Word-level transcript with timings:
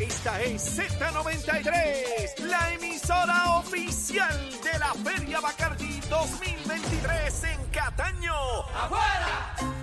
Esta 0.00 0.40
es 0.40 0.78
Z93, 0.78 2.46
la 2.46 2.72
emisora 2.72 3.58
oficial 3.58 4.50
de 4.64 4.78
la 4.78 4.94
Feria 4.94 5.40
Bacardi 5.40 6.00
2023 6.08 7.44
en 7.44 7.64
Cataño. 7.70 8.32
¡Afuera! 8.74 9.79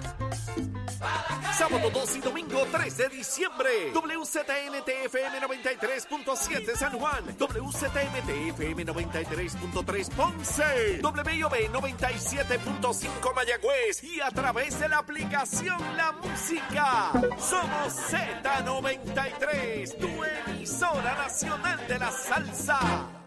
Sábado 1.58 1.90
2 1.90 2.18
y 2.18 2.20
domingo 2.20 2.68
3 2.72 2.98
de 2.98 3.10
diciembre. 3.10 3.92
WZNTFM 3.92 5.42
93.7 5.42 6.76
San 6.76 7.00
Juan. 7.00 7.24
WZMTFM 7.36 8.86
93.3 8.86 10.10
Ponce. 10.12 11.02
WIOB 11.02 11.54
97.5 11.74 13.34
Mayagüez. 13.36 14.04
Y 14.04 14.22
a 14.22 14.30
través 14.30 14.80
de 14.80 14.88
la 14.88 15.00
aplicación 15.00 15.82
La 15.98 16.12
Música. 16.12 17.12
Somos 17.40 18.12
Z93, 18.12 19.98
tu 19.98 20.24
emisora 20.24 21.16
nacional 21.16 21.88
de 21.88 21.98
la 21.98 22.12
salsa. 22.12 23.27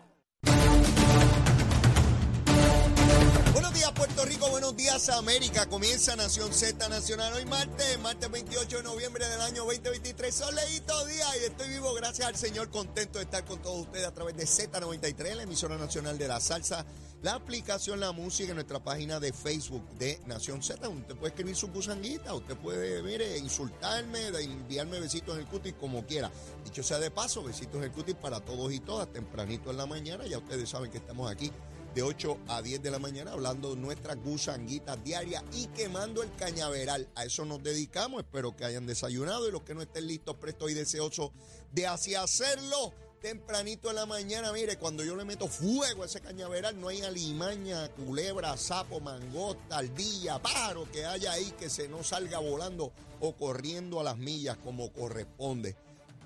Buenos 3.61 3.75
días 3.75 3.93
Puerto 3.93 4.25
Rico, 4.25 4.49
buenos 4.49 4.75
días 4.75 5.11
América. 5.11 5.67
Comienza 5.67 6.17
Nación 6.17 6.51
Z 6.51 6.89
Nacional 6.89 7.35
hoy 7.35 7.45
martes, 7.45 8.01
martes 8.01 8.31
28 8.31 8.79
de 8.79 8.83
noviembre 8.83 9.29
del 9.29 9.39
año 9.43 9.67
2023. 9.67 10.35
Soleito 10.35 11.05
día 11.05 11.27
y 11.43 11.45
estoy 11.45 11.69
vivo 11.69 11.93
gracias 11.93 12.27
al 12.27 12.37
Señor, 12.37 12.71
contento 12.71 13.19
de 13.19 13.27
estar 13.27 13.45
con 13.45 13.61
todos 13.61 13.81
ustedes 13.83 14.07
a 14.07 14.15
través 14.15 14.35
de 14.35 14.45
Z93, 14.45 15.35
la 15.35 15.43
emisora 15.43 15.77
nacional 15.77 16.17
de 16.17 16.27
la 16.27 16.41
salsa, 16.41 16.87
la 17.21 17.35
aplicación 17.35 18.01
La 18.01 18.13
Música 18.13 18.49
en 18.49 18.55
nuestra 18.55 18.83
página 18.83 19.21
de 19.21 19.31
Facebook 19.35 19.87
de 19.99 20.19
Nación 20.25 20.63
Z. 20.63 20.89
Usted 20.89 21.17
puede 21.17 21.29
escribir 21.29 21.55
su 21.55 21.69
busanguita, 21.69 22.33
usted 22.33 22.57
puede, 22.57 23.03
mire, 23.03 23.37
insultarme, 23.37 24.29
enviarme 24.29 25.01
besitos 25.01 25.35
en 25.35 25.43
el 25.43 25.47
cutis 25.47 25.75
como 25.75 26.07
quiera. 26.07 26.31
Dicho 26.65 26.83
sea 26.83 26.99
de 26.99 27.11
paso, 27.11 27.43
besitos 27.43 27.75
en 27.75 27.83
el 27.83 27.93
cutis 27.93 28.15
para 28.15 28.41
todos 28.41 28.73
y 28.73 28.81
todas, 28.81 29.13
tempranito 29.13 29.71
en 29.71 29.77
la 29.77 29.85
mañana. 29.85 30.27
Ya 30.27 30.39
ustedes 30.39 30.71
saben 30.71 30.91
que 30.91 30.97
estamos 30.97 31.31
aquí 31.31 31.53
de 31.95 32.03
8 32.03 32.39
a 32.49 32.63
10 32.63 32.83
de 32.83 32.91
la 32.91 32.99
mañana 32.99 33.33
hablando 33.33 33.75
de 33.75 33.81
nuestras 33.81 34.17
gusanguitas 34.23 35.03
diarias 35.03 35.43
y 35.53 35.67
quemando 35.69 36.23
el 36.23 36.35
cañaveral. 36.37 37.09
A 37.15 37.25
eso 37.25 37.45
nos 37.45 37.63
dedicamos. 37.63 38.23
Espero 38.23 38.57
que 38.57 38.65
hayan 38.65 38.87
desayunado 38.87 39.49
y 39.49 39.53
los 39.53 39.63
que 39.63 39.75
no 39.75 39.83
estén 39.83 40.07
listos, 40.07 40.37
presto 40.37 40.69
y 40.69 40.75
deseosos 40.75 41.31
de 41.73 41.87
así 41.87 42.15
hacerlo. 42.15 42.93
Tempranito 43.21 43.91
en 43.91 43.97
la 43.97 44.07
mañana, 44.07 44.51
mire, 44.51 44.79
cuando 44.79 45.05
yo 45.05 45.15
le 45.15 45.27
meto 45.27 45.47
fuego 45.47 46.05
a 46.05 46.07
ese 46.07 46.23
cañaveral, 46.23 46.81
no 46.81 46.89
hay 46.89 47.03
alimaña, 47.03 47.89
culebra, 47.91 48.57
sapo, 48.57 48.99
mangosta, 48.99 49.77
ardilla, 49.77 50.41
pájaro 50.41 50.91
que 50.91 51.05
haya 51.05 51.33
ahí 51.33 51.53
que 51.59 51.69
se 51.69 51.87
no 51.87 52.03
salga 52.03 52.39
volando 52.39 52.93
o 53.21 53.37
corriendo 53.37 54.01
a 54.01 54.05
las 54.05 54.17
millas 54.17 54.57
como 54.57 54.91
corresponde 54.91 55.77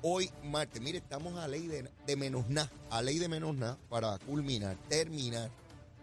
hoy 0.07 0.31
martes. 0.45 0.83
Mire, 0.83 0.99
estamos 0.99 1.37
a 1.39 1.49
ley 1.49 1.67
de, 1.67 2.17
menos 2.17 2.49
nada, 2.51 2.71
a 2.91 3.01
ley 3.01 3.19
de 3.19 3.27
menos 3.27 3.57
nada 3.57 3.79
para 3.89 4.19
culminar, 4.19 4.77
terminar 4.89 5.51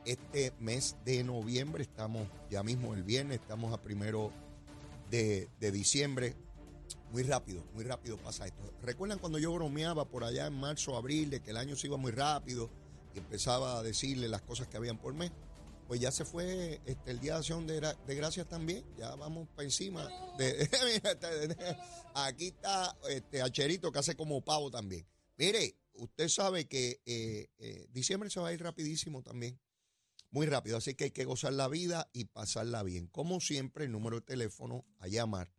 este 0.05 0.51
mes 0.59 0.95
de 1.05 1.23
noviembre. 1.23 1.83
Estamos 1.83 2.27
ya 2.49 2.63
mismo 2.63 2.95
el 2.95 3.03
viernes, 3.03 3.39
estamos 3.39 3.71
a 3.71 3.77
primero 3.77 4.31
de, 5.11 5.47
diciembre. 5.59 6.35
Muy 7.11 7.23
rápido, 7.23 7.63
muy 7.75 7.83
rápido 7.83 8.17
pasa 8.17 8.47
esto. 8.47 8.73
¿Recuerdan 8.81 9.19
cuando 9.19 9.37
yo 9.37 9.53
bromeaba 9.53 10.05
por 10.05 10.23
allá 10.23 10.47
en 10.47 10.53
marzo, 10.53 10.97
abril, 10.97 11.29
de 11.29 11.41
que 11.41 11.51
el 11.51 11.57
año 11.57 11.75
se 11.75 11.87
iba 11.87 11.97
muy 11.97 12.11
rápido 12.11 12.69
y 13.13 13.19
empezaba 13.19 13.77
a 13.77 13.83
decirle 13.83 14.27
las 14.29 14.41
cosas 14.41 14.67
que 14.67 14.77
habían 14.77 14.97
por 14.97 15.13
mes? 15.13 15.31
Pues 15.91 15.99
ya 15.99 16.09
se 16.09 16.23
fue 16.23 16.79
este, 16.85 17.11
el 17.11 17.19
Día 17.19 17.33
de 17.33 17.39
Acción 17.39 17.67
de, 17.67 17.81
Gracias 18.15 18.47
también. 18.47 18.85
Ya 18.97 19.13
vamos 19.15 19.49
para 19.49 19.65
encima. 19.65 20.07
Aquí 22.15 22.47
está 22.47 22.97
este, 23.09 23.41
Acherito 23.41 23.91
que 23.91 23.99
hace 23.99 24.15
como 24.15 24.39
pavo 24.41 24.71
también. 24.71 25.05
Mire, 25.35 25.75
usted 25.95 26.29
sabe 26.29 26.65
que 26.69 27.01
eh, 27.05 27.49
eh, 27.57 27.87
diciembre 27.89 28.29
se 28.29 28.39
va 28.39 28.47
a 28.47 28.53
ir 28.53 28.63
rapidísimo 28.63 29.21
también. 29.21 29.59
Muy 30.29 30.45
rápido. 30.45 30.77
Así 30.77 30.95
que 30.95 31.03
hay 31.03 31.11
que 31.11 31.25
gozar 31.25 31.51
la 31.51 31.67
vida 31.67 32.09
y 32.13 32.23
pasarla 32.23 32.83
bien. 32.83 33.07
Como 33.07 33.41
siempre, 33.41 33.83
el 33.83 33.91
número 33.91 34.21
de 34.21 34.25
teléfono 34.25 34.85
a 34.97 35.09
llamar 35.09 35.53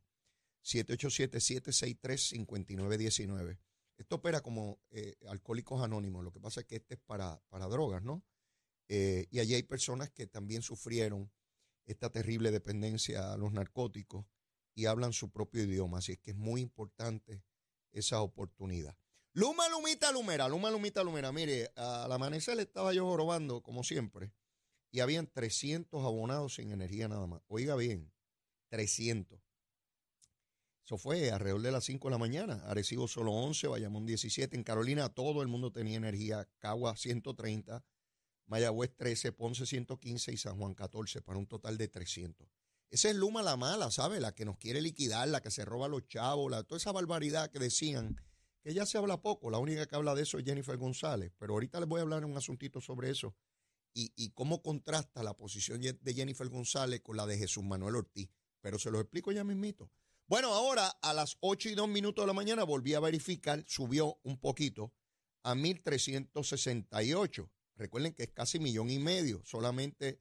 787-763-5919. 0.63 3.59
Esto 3.97 4.17
opera 4.17 4.43
como 4.43 4.83
eh, 4.91 5.17
alcohólicos 5.29 5.83
anónimos, 5.83 6.23
lo 6.23 6.31
que 6.31 6.41
pasa 6.41 6.61
es 6.61 6.67
que 6.67 6.77
este 6.77 6.97
es 6.97 7.01
para, 7.01 7.41
para 7.49 7.69
drogas, 7.69 8.03
¿no? 8.03 8.23
Eh, 8.89 9.29
y 9.31 9.39
allí 9.39 9.55
hay 9.55 9.63
personas 9.63 10.11
que 10.11 10.27
también 10.27 10.61
sufrieron 10.61 11.33
esta 11.87 12.11
terrible 12.11 12.51
dependencia 12.51 13.33
a 13.33 13.37
los 13.37 13.53
narcóticos 13.53 14.27
y 14.75 14.87
hablan 14.87 15.13
su 15.13 15.31
propio 15.31 15.63
idioma. 15.63 15.99
Así 15.99 16.13
es 16.13 16.19
que 16.19 16.33
es 16.33 16.37
muy 16.37 16.61
importante 16.61 17.43
esa 17.93 18.21
oportunidad. 18.21 18.97
Luma, 19.33 19.69
Lumita, 19.69 20.13
Lumera, 20.13 20.49
Luma, 20.49 20.71
Lumita, 20.71 21.03
Lumera. 21.03 21.33
Mire, 21.33 21.71
al 21.77 22.11
amanecer 22.11 22.59
estaba 22.59 22.93
yo 22.93 23.05
jorobando, 23.07 23.63
como 23.63 23.85
siempre, 23.85 24.33
y 24.91 25.01
habían 25.01 25.27
300 25.27 26.05
abonados 26.05 26.55
sin 26.55 26.73
energía 26.73 27.09
nada 27.09 27.27
más. 27.27 27.43
Oiga 27.49 27.77
bien, 27.77 28.13
300. 28.69 29.39
Eso 30.87 30.99
fue 30.99 31.31
alrededor 31.31 31.63
de 31.63 31.73
las 31.73 31.85
5 31.85 32.09
de 32.09 32.13
la 32.13 32.19
mañana. 32.19 32.63
Arecibo 32.67 33.09
solo 33.09 33.33
11, 33.33 33.67
Bayamón 33.67 34.07
17. 34.07 34.57
En 34.57 34.63
Carolina 34.63 35.09
todo 35.09 35.43
el 35.43 35.49
mundo 35.49 35.73
tenía 35.73 35.97
energía. 35.97 36.49
Cagua 36.59 36.97
130, 36.97 37.85
Mayagüez 38.47 38.97
13, 38.97 39.33
Ponce 39.33 39.67
115 39.67 40.33
y 40.33 40.37
San 40.37 40.57
Juan 40.59 40.75
14, 40.75 41.23
para 41.23 41.39
un 41.39 41.47
total 41.47 41.77
de 41.79 41.89
300. 41.89 42.49
Esa 42.91 43.11
es 43.11 43.17
Luma 43.17 43.43
la 43.43 43.57
mala, 43.57 43.91
¿sabe? 43.91 44.21
La 44.21 44.35
que 44.35 44.45
nos 44.45 44.59
quiere 44.59 44.81
liquidar, 44.81 45.29
la 45.29 45.41
que 45.41 45.51
se 45.51 45.65
roba 45.65 45.89
los 45.89 46.07
chavos, 46.07 46.51
la, 46.51 46.63
toda 46.63 46.79
esa 46.79 46.93
barbaridad 46.93 47.51
que 47.51 47.59
decían, 47.59 48.21
que 48.63 48.73
ya 48.73 48.87
se 48.87 48.99
habla 48.99 49.21
poco. 49.21 49.51
La 49.51 49.59
única 49.59 49.87
que 49.87 49.97
habla 49.97 50.15
de 50.15 50.23
eso 50.23 50.39
es 50.39 50.45
Jennifer 50.45 50.77
González. 50.77 51.33
Pero 51.39 51.55
ahorita 51.55 51.81
les 51.81 51.89
voy 51.89 51.99
a 51.99 52.03
hablar 52.03 52.25
un 52.25 52.37
asuntito 52.37 52.81
sobre 52.81 53.11
eso 53.11 53.35
y, 53.93 54.13
y 54.17 54.31
cómo 54.31 54.63
contrasta 54.63 55.23
la 55.23 55.37
posición 55.37 55.81
de 55.81 56.15
Jennifer 56.15 56.49
González 56.49 57.01
con 57.01 57.17
la 57.17 57.27
de 57.27 57.39
Jesús 57.39 57.65
Manuel 57.65 57.97
Ortiz. 57.97 58.31
Pero 58.61 58.79
se 58.79 58.91
lo 58.91 59.01
explico 59.01 59.33
ya 59.33 59.43
mismito. 59.45 59.91
Bueno, 60.29 60.53
ahora 60.53 60.89
a 61.03 61.13
las 61.13 61.37
8 61.41 61.69
y 61.71 61.75
2 61.77 61.89
minutos 61.89 62.25
de 62.25 62.27
la 62.27 62.33
mañana 62.33 62.65
volví 62.65 62.95
a 62.95 63.01
verificar, 63.01 63.63
subió 63.69 64.19
un 64.25 64.41
poquito 64.41 64.93
a 65.45 65.55
1368. 65.55 67.49
Recuerden 67.77 68.15
que 68.15 68.25
es 68.25 68.31
casi 68.31 68.59
millón 68.59 68.91
y 68.91 68.99
medio, 68.99 69.41
solamente 69.45 70.21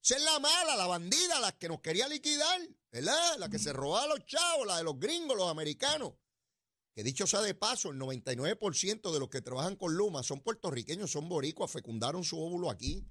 Esa 0.02 0.16
es 0.16 0.22
la 0.22 0.38
mala, 0.38 0.76
la 0.76 0.86
bandida, 0.86 1.40
la 1.40 1.50
que 1.52 1.68
nos 1.68 1.80
quería 1.80 2.08
liquidar, 2.08 2.60
¿verdad? 2.92 3.38
La 3.38 3.48
que 3.48 3.58
se 3.58 3.72
robaba 3.72 4.04
a 4.04 4.08
los 4.08 4.24
chavos, 4.24 4.64
la 4.66 4.78
de 4.78 4.84
los 4.84 5.00
gringos, 5.00 5.36
los 5.36 5.50
americanos. 5.50 6.12
Que 6.94 7.02
dicho 7.02 7.26
sea 7.26 7.40
de 7.40 7.54
paso, 7.54 7.90
el 7.90 7.98
99% 7.98 9.12
de 9.12 9.18
los 9.18 9.28
que 9.28 9.40
trabajan 9.40 9.74
con 9.76 9.96
Luma 9.96 10.22
son 10.22 10.40
puertorriqueños, 10.40 11.10
son 11.10 11.28
boricuas, 11.28 11.70
fecundaron 11.70 12.22
su 12.22 12.40
óvulo 12.40 12.70
aquí. 12.70 13.04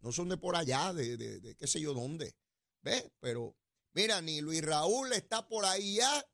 No 0.00 0.12
son 0.12 0.28
de 0.28 0.36
por 0.36 0.56
allá, 0.56 0.92
de, 0.92 1.16
de, 1.16 1.56
qué 1.56 1.66
sé 1.66 1.80
yo 1.80 1.92
dónde. 1.94 2.34
¿Ves? 2.82 3.10
Pero 3.20 3.56
mira, 3.92 4.20
ni 4.20 4.40
Luis 4.40 4.62
Raúl 4.62 5.12
está 5.12 5.48
por 5.48 5.64
ahí 5.64 5.96
ya, 5.96 6.26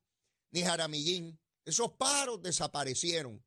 ni 0.50 0.62
Jaramillín. 0.62 1.38
Esos 1.64 1.92
pájaros 1.92 2.42
desaparecieron. 2.42 3.42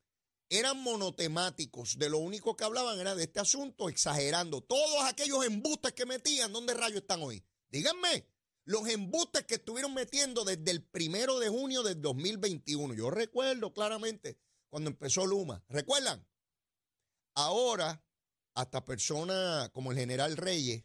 Eran 0.49 0.81
monotemáticos. 0.81 1.97
De 1.97 2.09
lo 2.09 2.19
único 2.19 2.55
que 2.55 2.63
hablaban 2.63 2.99
era 2.99 3.15
de 3.15 3.23
este 3.23 3.39
asunto, 3.39 3.89
exagerando. 3.89 4.61
Todos 4.61 5.03
aquellos 5.03 5.45
embustes 5.45 5.93
que 5.93 6.05
metían, 6.05 6.51
¿dónde 6.51 6.73
rayos 6.73 7.01
están 7.01 7.21
hoy? 7.21 7.43
Díganme. 7.69 8.25
Los 8.63 8.87
embustes 8.89 9.45
que 9.45 9.55
estuvieron 9.55 9.93
metiendo 9.93 10.43
desde 10.43 10.71
el 10.71 10.83
primero 10.83 11.39
de 11.39 11.49
junio 11.49 11.83
del 11.83 12.01
2021. 12.01 12.95
Yo 12.95 13.09
recuerdo 13.09 13.73
claramente 13.73 14.39
cuando 14.69 14.89
empezó 14.89 15.25
Luma. 15.25 15.63
¿Recuerdan? 15.69 16.27
Ahora 17.35 18.03
hasta 18.57 18.83
personas 18.83 19.69
como 19.69 19.91
el 19.91 19.99
general 19.99 20.35
Reyes 20.35 20.83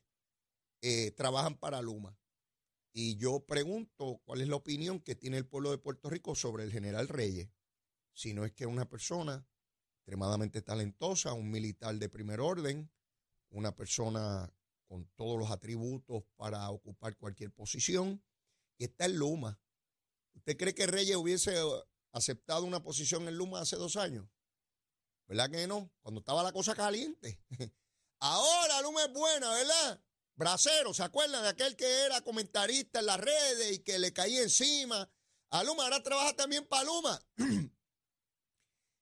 eh, 0.83 1.11
trabajan 1.13 1.57
para 1.57 1.81
Luma. 1.81 2.19
Y 2.93 3.17
yo 3.17 3.47
pregunto 3.47 4.21
cuál 4.25 4.43
es 4.43 4.49
la 4.49 4.57
opinión 4.57 5.01
que 5.01 5.15
tiene 5.15 5.39
el 5.39 5.47
pueblo 5.47 5.71
de 5.71 5.79
Puerto 5.79 6.11
Rico 6.11 6.35
sobre 6.35 6.65
el 6.65 6.71
general 6.71 7.09
Reyes. 7.09 7.49
Si 8.13 8.35
no 8.35 8.45
es 8.45 8.53
que 8.53 8.67
una 8.67 8.87
persona 8.91 9.47
extremadamente 9.97 10.61
talentosa, 10.61 11.33
un 11.33 11.51
militar 11.51 11.95
de 11.95 12.11
primer 12.11 12.41
orden, 12.41 12.91
una 13.49 13.75
persona 13.75 14.53
con 14.87 15.07
todos 15.17 15.39
los 15.39 15.51
atributos 15.51 16.25
para 16.37 16.69
ocupar 16.69 17.17
cualquier 17.17 17.53
posición. 17.53 18.23
Y 18.77 18.85
está 18.85 19.07
en 19.07 19.17
Luma. 19.17 19.59
¿Usted 20.35 20.59
cree 20.59 20.75
que 20.75 20.87
Reyes 20.87 21.17
hubiese 21.17 21.55
aceptado 22.13 22.67
una 22.67 22.83
posición 22.83 23.29
en 23.29 23.39
Luma 23.39 23.61
hace 23.61 23.77
dos 23.77 23.97
años? 23.97 24.29
¿Verdad 25.27 25.51
que 25.51 25.67
no? 25.67 25.91
Cuando 26.03 26.21
estaba 26.21 26.43
la 26.43 26.53
cosa 26.53 26.75
caliente. 26.75 27.41
Ahora 28.21 28.81
Luma 28.83 29.05
es 29.05 29.13
buena, 29.13 29.51
¿verdad? 29.51 30.01
Bracero, 30.35 30.95
¿se 30.95 31.03
acuerdan 31.03 31.43
de 31.43 31.49
aquel 31.49 31.77
que 31.77 31.87
era 32.05 32.21
comentarista 32.21 33.01
en 33.01 33.07
las 33.07 33.21
redes 33.21 33.73
y 33.73 33.79
que 33.81 33.99
le 33.99 34.13
caía 34.13 34.43
encima? 34.43 35.11
A 35.51 35.63
Luma, 35.65 35.85
ahora 35.85 36.03
trabaja 36.03 36.33
también 36.35 36.67
para 36.67 36.85
Luma. 36.85 37.21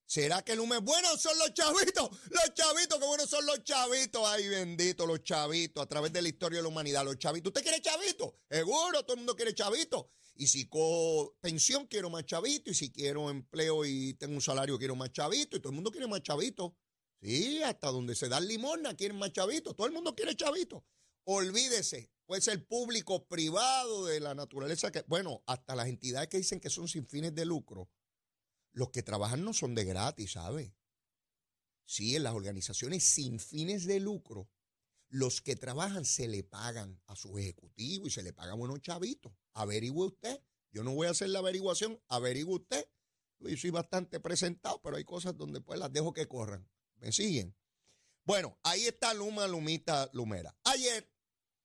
¿Será 0.07 0.43
que 0.43 0.57
Luma 0.57 0.79
es 0.79 0.83
bueno? 0.83 1.17
Son 1.17 1.39
los 1.39 1.55
chavitos, 1.55 2.11
los 2.31 2.55
chavitos, 2.55 2.99
qué 2.99 3.07
buenos 3.07 3.31
son 3.31 3.47
los 3.47 3.63
chavitos. 3.63 4.23
Ay, 4.27 4.49
bendito, 4.49 5.07
los 5.07 5.23
chavitos, 5.23 5.81
a 5.81 5.87
través 5.87 6.13
de 6.13 6.21
la 6.21 6.29
historia 6.29 6.59
de 6.59 6.63
la 6.65 6.69
humanidad, 6.69 7.05
los 7.05 7.17
chavitos. 7.17 7.51
¿Usted 7.51 7.63
quiere 7.63 7.81
chavito? 7.81 8.35
Seguro, 8.51 9.05
todo 9.05 9.13
el 9.13 9.19
mundo 9.19 9.37
quiere 9.37 9.55
chavito. 9.55 10.11
Y 10.41 10.47
si 10.47 10.71
con 10.71 11.29
pensión 11.43 11.87
quiero 11.87 12.09
más 12.09 12.25
chavito, 12.25 12.71
y 12.71 12.75
si 12.75 12.91
quiero 12.91 13.29
empleo 13.29 13.85
y 13.85 14.15
tengo 14.15 14.33
un 14.33 14.41
salario 14.41 14.79
quiero 14.79 14.97
más 14.97 15.13
chavito, 15.13 15.55
y 15.55 15.61
todo 15.61 15.69
el 15.69 15.75
mundo 15.75 15.91
quiere 15.91 16.07
más 16.07 16.23
chavito. 16.23 16.75
Sí, 17.21 17.63
hasta 17.63 17.89
donde 17.89 18.15
se 18.15 18.27
da 18.31 18.41
limosna 18.41 18.97
quieren 18.97 19.19
más 19.19 19.35
chavito, 19.35 19.75
todo 19.75 19.87
el 19.87 19.93
mundo 19.93 20.15
quiere 20.15 20.35
chavito. 20.35 20.83
Olvídese, 21.25 22.11
puede 22.25 22.41
ser 22.41 22.67
público, 22.67 23.29
privado, 23.29 24.07
de 24.07 24.19
la 24.19 24.35
naturaleza 24.35 24.91
que, 24.91 25.05
bueno, 25.07 25.43
hasta 25.47 25.77
las 25.77 25.89
entidades 25.89 26.31
que 26.31 26.39
dicen 26.39 26.59
que 26.59 26.71
son 26.71 26.89
sin 26.89 27.07
fines 27.07 27.35
de 27.35 27.45
lucro, 27.45 27.91
los 28.73 28.89
que 28.89 29.03
trabajan 29.03 29.45
no 29.45 29.53
son 29.53 29.75
de 29.75 29.85
gratis, 29.85 30.33
¿sabe? 30.33 30.75
Sí, 31.85 32.17
en 32.17 32.23
las 32.23 32.33
organizaciones 32.33 33.05
sin 33.05 33.41
fines 33.41 33.85
de 33.85 34.01
lucro, 34.01 34.49
los 35.11 35.41
que 35.43 35.57
trabajan 35.57 36.05
se 36.05 36.29
le 36.29 36.45
pagan 36.45 37.01
a 37.07 37.17
su 37.17 37.37
ejecutivo 37.37 38.07
y 38.07 38.11
se 38.11 38.23
le 38.23 38.33
pagan 38.33 38.61
unos 38.61 38.81
chavitos. 38.81 39.33
Averigüe 39.53 40.07
usted. 40.07 40.41
Yo 40.73 40.85
no 40.85 40.95
voy 40.95 41.09
a 41.09 41.11
hacer 41.11 41.29
la 41.31 41.41
averiguación, 41.41 42.01
averigüe 42.09 42.55
usted. 42.55 42.89
Yo 43.41 43.57
soy 43.57 43.71
bastante 43.71 44.21
presentado, 44.21 44.81
pero 44.83 44.97
hay 44.97 45.05
cosas 45.05 45.37
donde 45.37 45.61
pues 45.61 45.79
las 45.81 45.93
dejo 45.93 46.13
que 46.13 46.29
corran. 46.29 46.69
¿Me 46.97 47.11
siguen? 47.11 47.57
Bueno, 48.25 48.59
ahí 48.63 48.87
está 48.87 49.13
Luma, 49.13 49.49
Lumita, 49.49 50.09
Lumera. 50.13 50.57
Ayer 50.65 51.11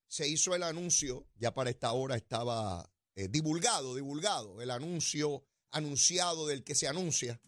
se 0.08 0.28
hizo 0.28 0.56
el 0.56 0.64
anuncio, 0.64 1.28
ya 1.36 1.54
para 1.54 1.70
esta 1.70 1.92
hora 1.92 2.16
estaba 2.16 2.92
eh, 3.16 3.28
divulgado, 3.28 3.94
divulgado, 3.94 4.62
el 4.62 4.72
anuncio 4.72 5.46
anunciado 5.72 6.48
del 6.48 6.64
que 6.64 6.74
se 6.74 6.88
anuncia. 6.88 7.40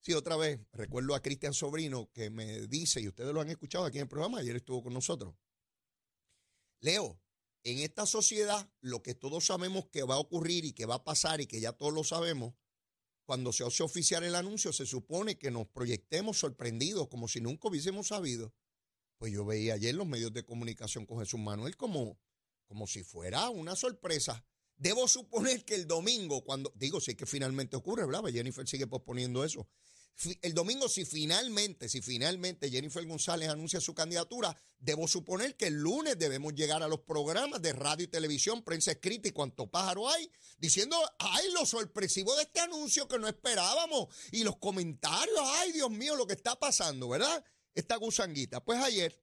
Sí, 0.00 0.12
otra 0.12 0.36
vez, 0.36 0.60
recuerdo 0.72 1.14
a 1.14 1.22
Cristian 1.22 1.54
Sobrino 1.54 2.10
que 2.12 2.30
me 2.30 2.66
dice, 2.66 3.00
y 3.00 3.08
ustedes 3.08 3.32
lo 3.32 3.40
han 3.40 3.50
escuchado 3.50 3.84
aquí 3.84 3.98
en 3.98 4.02
el 4.02 4.08
programa, 4.08 4.38
ayer 4.38 4.56
estuvo 4.56 4.82
con 4.82 4.94
nosotros. 4.94 5.34
Leo, 6.80 7.20
en 7.64 7.78
esta 7.78 8.06
sociedad, 8.06 8.70
lo 8.80 9.02
que 9.02 9.14
todos 9.14 9.46
sabemos 9.46 9.86
que 9.86 10.04
va 10.04 10.14
a 10.14 10.20
ocurrir 10.20 10.64
y 10.64 10.72
que 10.72 10.86
va 10.86 10.96
a 10.96 11.04
pasar 11.04 11.40
y 11.40 11.46
que 11.46 11.60
ya 11.60 11.72
todos 11.72 11.92
lo 11.92 12.04
sabemos, 12.04 12.54
cuando 13.24 13.52
se 13.52 13.64
hace 13.64 13.82
oficial 13.82 14.24
el 14.24 14.36
anuncio, 14.36 14.72
se 14.72 14.86
supone 14.86 15.36
que 15.36 15.50
nos 15.50 15.66
proyectemos 15.66 16.38
sorprendidos, 16.38 17.08
como 17.08 17.28
si 17.28 17.40
nunca 17.42 17.68
hubiésemos 17.68 18.08
sabido. 18.08 18.54
Pues 19.18 19.32
yo 19.32 19.44
veía 19.44 19.74
ayer 19.74 19.94
los 19.94 20.06
medios 20.06 20.32
de 20.32 20.44
comunicación 20.44 21.04
con 21.04 21.18
Jesús 21.18 21.40
Manuel 21.40 21.76
como, 21.76 22.18
como 22.64 22.86
si 22.86 23.02
fuera 23.02 23.50
una 23.50 23.76
sorpresa. 23.76 24.46
Debo 24.78 25.06
suponer 25.08 25.64
que 25.64 25.74
el 25.74 25.86
domingo, 25.86 26.42
cuando, 26.44 26.72
digo, 26.76 27.00
si 27.00 27.10
es 27.10 27.16
que 27.16 27.26
finalmente 27.26 27.76
ocurre, 27.76 28.06
¿verdad? 28.06 28.24
Jennifer 28.32 28.66
sigue 28.66 28.86
posponiendo 28.86 29.44
eso 29.44 29.68
el 30.42 30.52
domingo, 30.52 30.88
si 30.88 31.04
finalmente, 31.04 31.88
si 31.88 32.02
finalmente 32.02 32.70
Jennifer 32.70 33.06
González 33.06 33.48
anuncia 33.48 33.80
su 33.80 33.94
candidatura, 33.94 34.56
debo 34.78 35.06
suponer 35.06 35.56
que 35.56 35.68
el 35.68 35.74
lunes 35.74 36.18
debemos 36.18 36.54
llegar 36.54 36.82
a 36.82 36.88
los 36.88 37.00
programas 37.00 37.62
de 37.62 37.72
radio 37.72 38.04
y 38.04 38.08
televisión, 38.08 38.62
prensa 38.64 38.90
escrita 38.90 39.28
y 39.28 39.32
cuanto 39.32 39.70
pájaro 39.70 40.08
hay, 40.08 40.28
diciendo, 40.58 40.96
ay, 41.18 41.52
lo 41.52 41.64
sorpresivo 41.64 42.34
de 42.34 42.42
este 42.42 42.58
anuncio 42.58 43.06
que 43.06 43.18
no 43.18 43.28
esperábamos. 43.28 44.08
Y 44.32 44.42
los 44.42 44.56
comentarios, 44.56 45.38
ay, 45.40 45.72
Dios 45.72 45.90
mío, 45.90 46.16
lo 46.16 46.26
que 46.26 46.34
está 46.34 46.58
pasando, 46.58 47.08
¿verdad? 47.08 47.44
Esta 47.74 47.94
gusanguita. 47.94 48.64
Pues 48.64 48.80
ayer, 48.82 49.22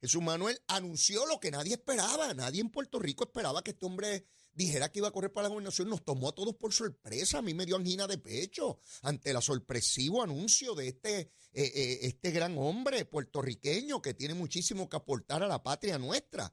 Jesús 0.00 0.22
Manuel 0.22 0.60
anunció 0.68 1.26
lo 1.26 1.40
que 1.40 1.50
nadie 1.50 1.74
esperaba. 1.74 2.32
Nadie 2.34 2.60
en 2.60 2.70
Puerto 2.70 3.00
Rico 3.00 3.24
esperaba 3.24 3.64
que 3.64 3.72
este 3.72 3.84
hombre 3.84 4.26
dijera 4.52 4.90
que 4.90 4.98
iba 4.98 5.08
a 5.08 5.12
correr 5.12 5.32
para 5.32 5.44
la 5.44 5.48
gobernación, 5.50 5.88
nos 5.88 6.04
tomó 6.04 6.28
a 6.28 6.34
todos 6.34 6.54
por 6.56 6.72
sorpresa. 6.72 7.38
A 7.38 7.42
mí 7.42 7.54
me 7.54 7.66
dio 7.66 7.76
angina 7.76 8.06
de 8.06 8.18
pecho 8.18 8.78
ante 9.02 9.30
el 9.30 9.42
sorpresivo 9.42 10.22
anuncio 10.22 10.74
de 10.74 10.88
este, 10.88 11.18
eh, 11.20 11.30
eh, 11.52 11.98
este 12.02 12.30
gran 12.30 12.56
hombre 12.58 13.04
puertorriqueño 13.04 14.02
que 14.02 14.14
tiene 14.14 14.34
muchísimo 14.34 14.88
que 14.88 14.96
aportar 14.96 15.42
a 15.42 15.48
la 15.48 15.62
patria 15.62 15.98
nuestra. 15.98 16.52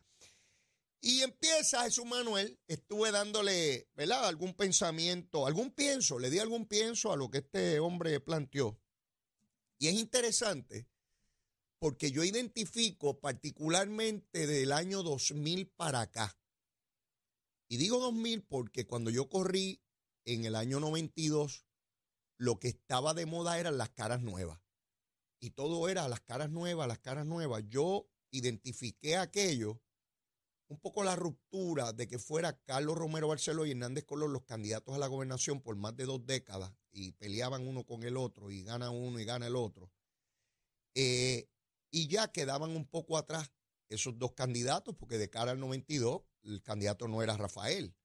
Y 0.99 1.21
empieza 1.21 1.83
Jesús 1.83 2.05
Manuel, 2.05 2.59
estuve 2.67 3.11
dándole, 3.11 3.88
¿verdad? 3.95 4.27
Algún 4.27 4.55
pensamiento, 4.55 5.45
algún 5.45 5.71
pienso, 5.71 6.17
le 6.17 6.29
di 6.29 6.39
algún 6.39 6.65
pienso 6.65 7.11
a 7.11 7.17
lo 7.17 7.29
que 7.29 7.39
este 7.39 7.79
hombre 7.79 8.19
planteó. 8.19 8.79
Y 9.77 9.88
es 9.88 9.94
interesante 9.94 10.88
porque 11.79 12.11
yo 12.11 12.23
identifico 12.23 13.19
particularmente 13.19 14.47
del 14.47 14.71
año 14.71 15.03
2000 15.03 15.67
para 15.67 16.01
acá, 16.01 16.35
y 17.68 17.78
digo 17.78 18.00
2000 18.00 18.44
porque 18.44 18.86
cuando 18.86 19.10
yo 19.10 19.30
corrí 19.30 19.81
en 20.25 20.46
el 20.46 20.56
año 20.56 20.80
92, 20.80 21.66
lo 22.38 22.60
que 22.60 22.69
estaba 22.69 23.14
de 23.14 23.25
moda 23.25 23.60
eran 23.60 23.78
las 23.78 23.90
caras 23.90 24.22
nuevas. 24.22 24.60
Y 25.40 25.52
todo 25.52 25.88
era 25.90 26.08
las 26.08 26.22
caras 26.22 26.50
nuevas, 26.50 26.88
las 26.88 27.00
caras 27.00 27.25
nuevas. 27.25 27.64
Yo 27.68 28.10
identifiqué 28.31 29.18
aquello, 29.18 29.81
un 30.69 30.80
poco 30.80 31.04
la 31.04 31.16
ruptura 31.16 31.94
de 31.94 32.08
que 32.08 32.19
fuera 32.19 32.60
Carlos 32.64 32.98
Romero 32.98 33.28
Barceló 33.28 33.66
y 33.66 33.72
Hernández 33.72 34.06
Colón 34.06 34.34
los 34.34 34.44
candidatos 34.44 34.96
a 34.96 34.98
la 34.98 35.08
gobernación 35.08 35.62
por 35.62 35.75
más 35.75 35.96
de 35.96 36.06
dos 36.06 36.25
décadas 36.25 36.74
y 36.92 37.14
peleaban 37.14 37.68
uno 37.68 37.86
con 37.86 38.04
el 38.04 38.18
otro 38.18 38.52
y 38.52 38.64
gana 38.64 38.90
uno 38.90 39.19
y 39.19 39.25
gana 39.25 39.48
el 39.48 39.56
otro. 39.56 39.92
Eh, 40.96 41.48
y 41.92 42.08
ya 42.08 42.31
quedaban 42.31 42.72
un 42.72 42.86
poco 42.86 43.18
atrás 43.18 43.52
esos 43.90 44.18
dos 44.18 44.34
candidatos, 44.34 44.96
porque 44.96 45.18
de 45.18 45.30
cara 45.30 45.52
al 45.52 45.60
92 45.60 46.24
el 46.44 46.62
candidato 46.62 47.07
no 47.07 47.22
era 47.22 47.38
Rafael 47.38 47.95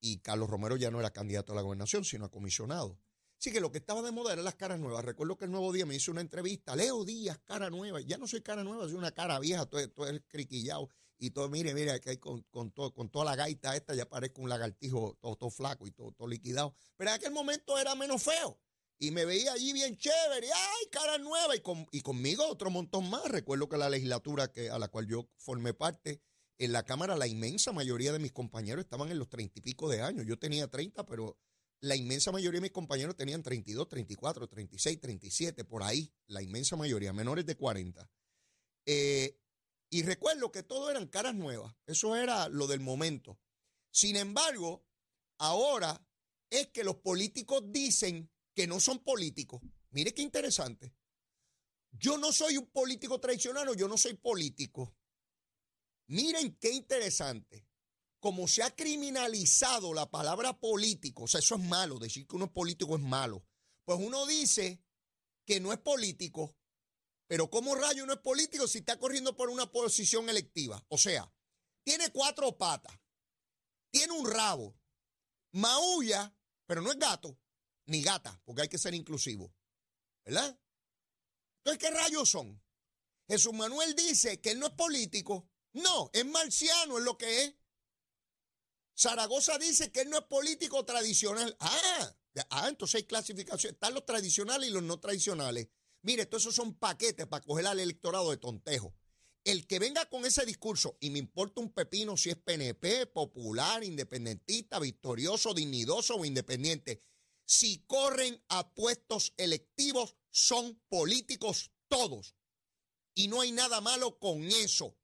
y 0.00 0.18
Carlos 0.18 0.48
Romero 0.48 0.76
ya 0.76 0.90
no 0.90 1.00
era 1.00 1.10
candidato 1.12 1.52
a 1.52 1.56
la 1.56 1.62
gobernación, 1.62 2.04
sino 2.04 2.24
a 2.24 2.30
comisionado. 2.30 2.98
Así 3.38 3.52
que 3.52 3.60
lo 3.60 3.72
que 3.72 3.78
estaba 3.78 4.02
de 4.02 4.12
moda 4.12 4.34
eran 4.34 4.44
las 4.44 4.54
caras 4.54 4.78
nuevas. 4.78 5.04
Recuerdo 5.04 5.38
que 5.38 5.46
el 5.46 5.50
nuevo 5.50 5.72
día 5.72 5.86
me 5.86 5.94
hizo 5.94 6.10
una 6.10 6.20
entrevista, 6.20 6.76
Leo 6.76 7.04
Díaz, 7.04 7.38
cara 7.44 7.70
nueva. 7.70 8.00
Ya 8.00 8.18
no 8.18 8.26
soy 8.26 8.42
cara 8.42 8.62
nueva, 8.64 8.84
soy 8.84 8.96
una 8.96 9.12
cara 9.12 9.38
vieja, 9.38 9.64
todo, 9.64 9.88
todo 9.90 10.08
el 10.08 10.22
criquillado. 10.24 10.90
Y 11.18 11.30
todo, 11.30 11.48
mire, 11.48 11.74
mire, 11.74 12.00
que 12.00 12.10
hay 12.10 12.16
con, 12.18 12.42
con, 12.50 12.70
todo, 12.70 12.92
con 12.92 13.10
toda 13.10 13.24
la 13.26 13.36
gaita 13.36 13.76
esta 13.76 13.94
ya 13.94 14.08
parezco 14.08 14.42
un 14.42 14.48
lagartijo 14.48 15.16
todo, 15.20 15.50
flaco 15.50 15.86
y 15.86 15.90
todo, 15.90 16.12
todo 16.12 16.28
liquidado. 16.28 16.74
Pero 16.96 17.10
en 17.10 17.16
aquel 17.16 17.32
momento 17.32 17.78
era 17.78 17.94
menos 17.94 18.22
feo. 18.22 18.58
Y 18.98 19.10
me 19.10 19.24
veía 19.24 19.54
allí 19.54 19.72
bien 19.72 19.96
chévere, 19.96 20.48
¡ay, 20.52 20.86
cara 20.90 21.16
nueva! 21.16 21.56
Y, 21.56 21.60
con, 21.60 21.86
y 21.92 22.02
conmigo 22.02 22.46
otro 22.46 22.70
montón 22.70 23.08
más. 23.08 23.24
Recuerdo 23.24 23.68
que 23.68 23.78
la 23.78 23.88
legislatura 23.88 24.52
que, 24.52 24.68
a 24.68 24.78
la 24.78 24.88
cual 24.88 25.06
yo 25.06 25.28
formé 25.38 25.72
parte, 25.72 26.20
en 26.60 26.72
la 26.72 26.84
Cámara 26.84 27.16
la 27.16 27.26
inmensa 27.26 27.72
mayoría 27.72 28.12
de 28.12 28.18
mis 28.18 28.32
compañeros 28.32 28.84
estaban 28.84 29.10
en 29.10 29.18
los 29.18 29.30
treinta 29.30 29.58
y 29.58 29.62
pico 29.62 29.88
de 29.88 30.02
años. 30.02 30.26
Yo 30.26 30.38
tenía 30.38 30.68
treinta, 30.68 31.06
pero 31.06 31.38
la 31.80 31.96
inmensa 31.96 32.30
mayoría 32.32 32.58
de 32.58 32.66
mis 32.66 32.70
compañeros 32.70 33.16
tenían 33.16 33.42
32, 33.42 33.88
34, 33.88 34.46
36, 34.46 35.00
37, 35.00 35.64
por 35.64 35.82
ahí, 35.82 36.12
la 36.26 36.42
inmensa 36.42 36.76
mayoría, 36.76 37.14
menores 37.14 37.46
de 37.46 37.56
40. 37.56 38.10
Eh, 38.84 39.40
y 39.88 40.02
recuerdo 40.02 40.52
que 40.52 40.62
todo 40.62 40.90
eran 40.90 41.06
caras 41.06 41.34
nuevas, 41.34 41.74
eso 41.86 42.14
era 42.14 42.50
lo 42.50 42.66
del 42.66 42.80
momento. 42.80 43.40
Sin 43.90 44.16
embargo, 44.16 44.84
ahora 45.38 46.06
es 46.50 46.66
que 46.68 46.84
los 46.84 46.96
políticos 46.96 47.62
dicen 47.72 48.30
que 48.54 48.66
no 48.66 48.80
son 48.80 48.98
políticos. 48.98 49.62
Mire 49.92 50.12
qué 50.12 50.20
interesante. 50.20 50.94
Yo 51.92 52.18
no 52.18 52.32
soy 52.32 52.58
un 52.58 52.66
político 52.66 53.18
tradicional, 53.18 53.74
yo 53.74 53.88
no 53.88 53.96
soy 53.96 54.14
político. 54.14 54.94
Miren 56.10 56.56
qué 56.56 56.72
interesante. 56.72 57.68
Como 58.18 58.48
se 58.48 58.64
ha 58.64 58.74
criminalizado 58.74 59.94
la 59.94 60.10
palabra 60.10 60.58
político, 60.58 61.22
o 61.22 61.28
sea, 61.28 61.38
eso 61.38 61.54
es 61.54 61.62
malo, 61.62 61.98
decir 61.98 62.26
que 62.26 62.36
uno 62.36 62.46
es 62.46 62.50
político 62.50 62.96
es 62.96 63.00
malo. 63.00 63.46
Pues 63.84 63.98
uno 63.98 64.26
dice 64.26 64.82
que 65.46 65.60
no 65.60 65.72
es 65.72 65.78
político, 65.78 66.56
pero 67.28 67.48
¿cómo 67.48 67.76
rayo 67.76 68.04
no 68.06 68.12
es 68.12 68.18
político 68.18 68.66
si 68.66 68.78
está 68.78 68.98
corriendo 68.98 69.36
por 69.36 69.48
una 69.50 69.70
posición 69.70 70.28
electiva? 70.28 70.84
O 70.88 70.98
sea, 70.98 71.32
tiene 71.84 72.10
cuatro 72.10 72.58
patas, 72.58 72.92
tiene 73.90 74.12
un 74.12 74.28
rabo, 74.28 74.76
maulla, 75.52 76.36
pero 76.66 76.82
no 76.82 76.90
es 76.90 76.98
gato, 76.98 77.38
ni 77.86 78.02
gata, 78.02 78.42
porque 78.44 78.62
hay 78.62 78.68
que 78.68 78.78
ser 78.78 78.94
inclusivo. 78.94 79.54
¿Verdad? 80.24 80.60
Entonces, 81.58 81.78
¿qué 81.78 81.90
rayos 81.96 82.28
son? 82.28 82.60
Jesús 83.28 83.54
Manuel 83.54 83.94
dice 83.94 84.40
que 84.40 84.50
él 84.50 84.58
no 84.58 84.66
es 84.66 84.72
político, 84.72 85.49
no, 85.72 86.10
es 86.12 86.26
marciano, 86.26 86.98
es 86.98 87.04
lo 87.04 87.16
que 87.16 87.44
es. 87.44 87.54
Zaragoza 88.96 89.58
dice 89.58 89.90
que 89.90 90.02
él 90.02 90.10
no 90.10 90.18
es 90.18 90.24
político 90.24 90.84
tradicional. 90.84 91.56
Ah, 91.58 92.14
ah, 92.50 92.68
entonces 92.68 92.96
hay 92.96 93.04
clasificación. 93.04 93.74
Están 93.74 93.94
los 93.94 94.04
tradicionales 94.04 94.68
y 94.68 94.72
los 94.72 94.82
no 94.82 95.00
tradicionales. 95.00 95.68
Mire, 96.02 96.26
todos 96.26 96.44
esos 96.44 96.54
son 96.54 96.74
paquetes 96.74 97.26
para 97.26 97.44
coger 97.44 97.66
al 97.66 97.80
electorado 97.80 98.30
de 98.30 98.36
tontejo. 98.36 98.94
El 99.44 99.66
que 99.66 99.78
venga 99.78 100.06
con 100.10 100.26
ese 100.26 100.44
discurso, 100.44 100.98
y 101.00 101.08
me 101.10 101.18
importa 101.18 101.62
un 101.62 101.72
pepino 101.72 102.16
si 102.16 102.28
es 102.28 102.36
PNP, 102.36 103.06
popular, 103.06 103.82
independentista, 103.82 104.78
victorioso, 104.78 105.54
dignidoso 105.54 106.16
o 106.16 106.24
independiente, 106.26 107.00
si 107.46 107.84
corren 107.86 108.42
a 108.48 108.74
puestos 108.74 109.32
electivos, 109.38 110.14
son 110.30 110.80
políticos 110.88 111.72
todos. 111.88 112.36
Y 113.14 113.28
no 113.28 113.40
hay 113.40 113.52
nada 113.52 113.80
malo 113.80 114.18
con 114.18 114.42
eso. 114.44 114.96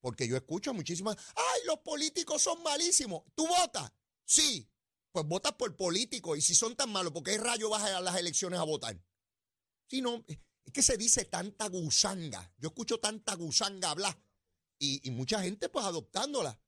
Porque 0.00 0.26
yo 0.26 0.36
escucho 0.36 0.72
muchísimas, 0.72 1.16
ay, 1.36 1.60
los 1.66 1.78
políticos 1.78 2.42
son 2.42 2.62
malísimos. 2.62 3.22
¿Tú 3.34 3.46
votas? 3.46 3.92
Sí. 4.24 4.68
Pues 5.12 5.26
votas 5.26 5.52
por 5.52 5.76
políticos. 5.76 6.38
Y 6.38 6.40
si 6.40 6.54
son 6.54 6.76
tan 6.76 6.90
malos, 6.90 7.12
¿por 7.12 7.22
qué 7.22 7.36
rayo 7.36 7.68
vas 7.68 7.82
a 7.82 8.00
las 8.00 8.16
elecciones 8.16 8.60
a 8.60 8.64
votar? 8.64 8.98
Si 9.88 10.00
no, 10.00 10.24
es 10.28 10.38
que 10.72 10.82
se 10.82 10.96
dice 10.96 11.24
tanta 11.24 11.68
gusanga. 11.68 12.52
Yo 12.58 12.68
escucho 12.68 12.98
tanta 13.00 13.34
gusanga 13.34 13.90
hablar. 13.90 14.16
Y, 14.78 15.06
y 15.06 15.10
mucha 15.10 15.42
gente 15.42 15.68
pues 15.68 15.84
adoptándola. 15.84 16.58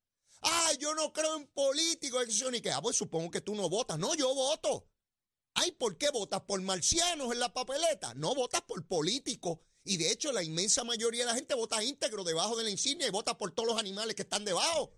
Ay, 0.42 0.76
yo 0.78 0.94
no 0.94 1.12
creo 1.12 1.36
en 1.36 1.46
políticos. 1.46 2.26
Y 2.28 2.60
que, 2.60 2.70
ah, 2.70 2.82
pues 2.82 2.96
supongo 2.96 3.30
que 3.30 3.40
tú 3.40 3.54
no 3.54 3.68
votas. 3.68 3.98
No, 3.98 4.14
yo 4.14 4.34
voto. 4.34 4.88
Ay, 5.54 5.72
¿por 5.72 5.96
qué 5.96 6.10
votas? 6.10 6.42
¿Por 6.42 6.60
marcianos 6.62 7.32
en 7.32 7.38
la 7.38 7.52
papeleta? 7.52 8.14
No 8.14 8.34
votas 8.34 8.62
por 8.62 8.84
políticos. 8.86 9.58
Y 9.84 9.96
de 9.96 10.10
hecho, 10.10 10.32
la 10.32 10.42
inmensa 10.42 10.84
mayoría 10.84 11.22
de 11.22 11.32
la 11.32 11.34
gente 11.34 11.54
vota 11.54 11.82
íntegro 11.82 12.22
debajo 12.24 12.56
de 12.56 12.64
la 12.64 12.70
insignia 12.70 13.06
y 13.06 13.10
vota 13.10 13.36
por 13.36 13.50
todos 13.50 13.68
los 13.68 13.78
animales 13.78 14.14
que 14.14 14.22
están 14.22 14.44
debajo. 14.44 14.92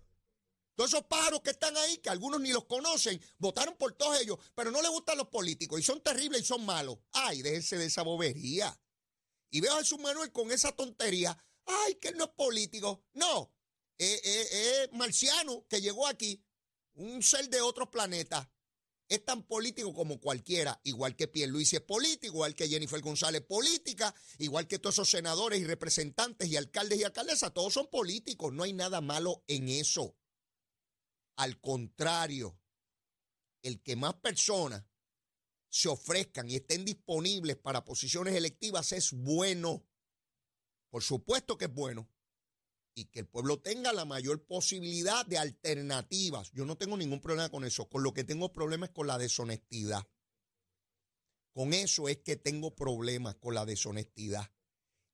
Todos 0.75 0.91
esos 0.91 1.05
pájaros 1.05 1.41
que 1.41 1.51
están 1.51 1.75
ahí, 1.77 1.97
que 1.99 2.09
algunos 2.09 2.41
ni 2.41 2.51
los 2.51 2.65
conocen, 2.65 3.19
votaron 3.37 3.75
por 3.77 3.93
todos 3.93 4.19
ellos, 4.19 4.37
pero 4.53 4.71
no 4.71 4.81
les 4.81 4.91
gustan 4.91 5.17
los 5.17 5.29
políticos 5.29 5.79
y 5.79 5.83
son 5.83 6.01
terribles 6.01 6.41
y 6.41 6.45
son 6.45 6.65
malos. 6.65 6.99
Ay, 7.13 7.41
déjense 7.41 7.77
de 7.77 7.85
esa 7.85 8.03
bobería. 8.03 8.77
Y 9.49 9.61
veo 9.61 9.73
a 9.73 9.79
Jesús 9.79 9.99
Manuel 9.99 10.31
con 10.31 10.51
esa 10.51 10.73
tontería. 10.73 11.35
Ay, 11.65 11.95
que 11.95 12.09
él 12.09 12.17
no 12.17 12.25
es 12.25 12.31
político. 12.31 13.05
No, 13.13 13.53
es 13.97 14.91
marciano 14.91 15.65
que 15.67 15.81
llegó 15.81 16.07
aquí, 16.07 16.43
un 16.95 17.23
ser 17.23 17.49
de 17.49 17.61
otros 17.61 17.89
planetas 17.89 18.47
es 19.07 19.23
tan 19.23 19.43
político 19.43 19.93
como 19.93 20.19
cualquiera, 20.19 20.79
igual 20.83 21.15
que 21.15 21.27
Pierluisi 21.27 21.75
es 21.75 21.81
político, 21.81 22.35
igual 22.35 22.55
que 22.55 22.67
Jennifer 22.67 22.99
González 23.01 23.41
política, 23.41 24.13
igual 24.39 24.67
que 24.67 24.79
todos 24.79 24.95
esos 24.95 25.11
senadores 25.11 25.59
y 25.61 25.65
representantes 25.65 26.49
y 26.49 26.57
alcaldes 26.57 26.99
y 26.99 27.03
alcaldesas, 27.03 27.53
todos 27.53 27.73
son 27.73 27.87
políticos, 27.87 28.51
no 28.51 28.63
hay 28.63 28.73
nada 28.73 29.01
malo 29.01 29.43
en 29.47 29.69
eso. 29.69 30.17
Al 31.35 31.59
contrario, 31.59 32.59
el 33.61 33.81
que 33.81 33.95
más 33.95 34.15
personas 34.15 34.83
se 35.69 35.89
ofrezcan 35.89 36.49
y 36.49 36.55
estén 36.55 36.85
disponibles 36.85 37.57
para 37.57 37.83
posiciones 37.83 38.33
electivas 38.33 38.91
es 38.91 39.11
bueno. 39.11 39.85
Por 40.89 41.03
supuesto 41.03 41.57
que 41.57 41.65
es 41.65 41.73
bueno 41.73 42.09
y 42.95 43.05
que 43.05 43.19
el 43.19 43.27
pueblo 43.27 43.59
tenga 43.59 43.91
la 43.91 44.05
mayor 44.05 44.45
posibilidad 44.45 45.25
de 45.25 45.37
alternativas. 45.37 46.51
Yo 46.53 46.65
no 46.65 46.77
tengo 46.77 46.95
ningún 46.95 47.19
problema 47.19 47.49
con 47.49 47.65
eso. 47.65 47.89
Con 47.89 48.03
lo 48.03 48.13
que 48.13 48.23
tengo 48.23 48.53
problemas 48.53 48.89
es 48.89 48.95
con 48.95 49.07
la 49.07 49.17
deshonestidad. 49.17 50.07
Con 51.51 51.73
eso 51.73 52.07
es 52.07 52.17
que 52.17 52.37
tengo 52.37 52.73
problemas 52.73 53.35
con 53.35 53.53
la 53.53 53.65
deshonestidad. 53.65 54.49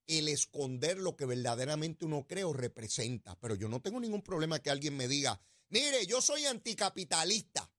El 0.07 0.27
esconder 0.27 0.97
lo 0.97 1.15
que 1.15 1.25
verdaderamente 1.25 2.05
uno 2.05 2.27
cree 2.27 2.43
o 2.43 2.53
representa. 2.53 3.35
Pero 3.39 3.55
yo 3.55 3.67
no 3.67 3.81
tengo 3.81 3.99
ningún 3.99 4.21
problema 4.21 4.59
que 4.59 4.69
alguien 4.69 4.95
me 4.95 5.07
diga, 5.07 5.41
mire, 5.69 6.05
yo 6.05 6.21
soy 6.21 6.45
anticapitalista 6.45 7.71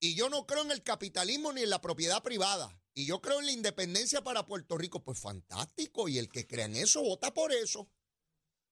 y 0.00 0.14
yo 0.14 0.30
no 0.30 0.46
creo 0.46 0.62
en 0.62 0.70
el 0.70 0.82
capitalismo 0.82 1.52
ni 1.52 1.62
en 1.62 1.70
la 1.70 1.82
propiedad 1.82 2.22
privada. 2.22 2.80
Y 2.94 3.04
yo 3.04 3.20
creo 3.20 3.40
en 3.40 3.46
la 3.46 3.52
independencia 3.52 4.22
para 4.22 4.46
Puerto 4.46 4.78
Rico. 4.78 5.04
Pues 5.04 5.18
fantástico. 5.18 6.08
Y 6.08 6.18
el 6.18 6.30
que 6.30 6.46
crea 6.46 6.64
en 6.64 6.76
eso, 6.76 7.02
vota 7.02 7.34
por 7.34 7.52
eso. 7.52 7.90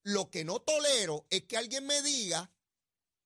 Lo 0.07 0.31
que 0.31 0.45
no 0.45 0.61
tolero 0.61 1.27
es 1.31 1.47
que 1.47 1.57
alguien 1.57 1.85
me 1.85 2.01
diga 2.01 2.49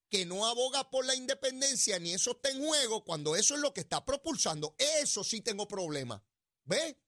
que 0.09 0.25
no 0.25 0.47
aboga 0.47 0.89
por 0.89 1.05
la 1.05 1.15
independencia 1.15 1.99
ni 1.99 2.15
eso 2.15 2.31
está 2.31 2.49
en 2.49 2.65
juego 2.65 3.05
cuando 3.05 3.37
eso 3.37 3.55
es 3.55 3.61
lo 3.61 3.75
que 3.75 3.83
está 3.83 4.03
propulsando. 4.03 4.77
Eso 4.79 5.23
sí 5.23 5.43
tengo 5.43 5.69
problema. 5.69 6.25
¿Ve? 6.65 6.99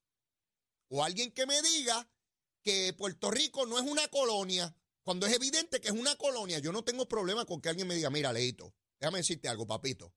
O 0.89 1.03
alguien 1.03 1.33
que 1.33 1.47
me 1.47 1.63
diga 1.63 2.07
que 2.61 2.93
Puerto 2.93 3.31
Rico 3.31 3.65
no 3.65 3.79
es 3.79 3.91
una 3.91 4.07
colonia 4.09 4.77
cuando 5.03 5.27
es 5.27 5.33
evidente 5.33 5.81
que 5.81 5.89
es 5.89 5.95
una 5.95 6.17
colonia. 6.17 6.59
Yo 6.59 6.71
no 6.71 6.85
tengo 6.85 7.09
problema 7.09 7.47
con 7.47 7.63
que 7.63 7.71
alguien 7.71 7.89
me 7.89 7.95
diga, 7.95 8.11
mira, 8.11 8.31
Leito, 8.31 8.75
déjame 9.01 9.21
decirte 9.21 9.49
algo, 9.49 9.67
papito. 9.67 10.13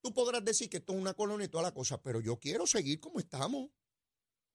Tú 0.00 0.14
podrás 0.14 0.44
decir 0.44 0.70
que 0.70 0.76
esto 0.76 0.92
es 0.92 0.98
una 1.00 1.14
colonia 1.14 1.46
y 1.46 1.48
toda 1.48 1.64
la 1.64 1.74
cosa, 1.74 2.00
pero 2.00 2.20
yo 2.20 2.38
quiero 2.38 2.68
seguir 2.68 3.00
como 3.00 3.18
estamos. 3.18 3.68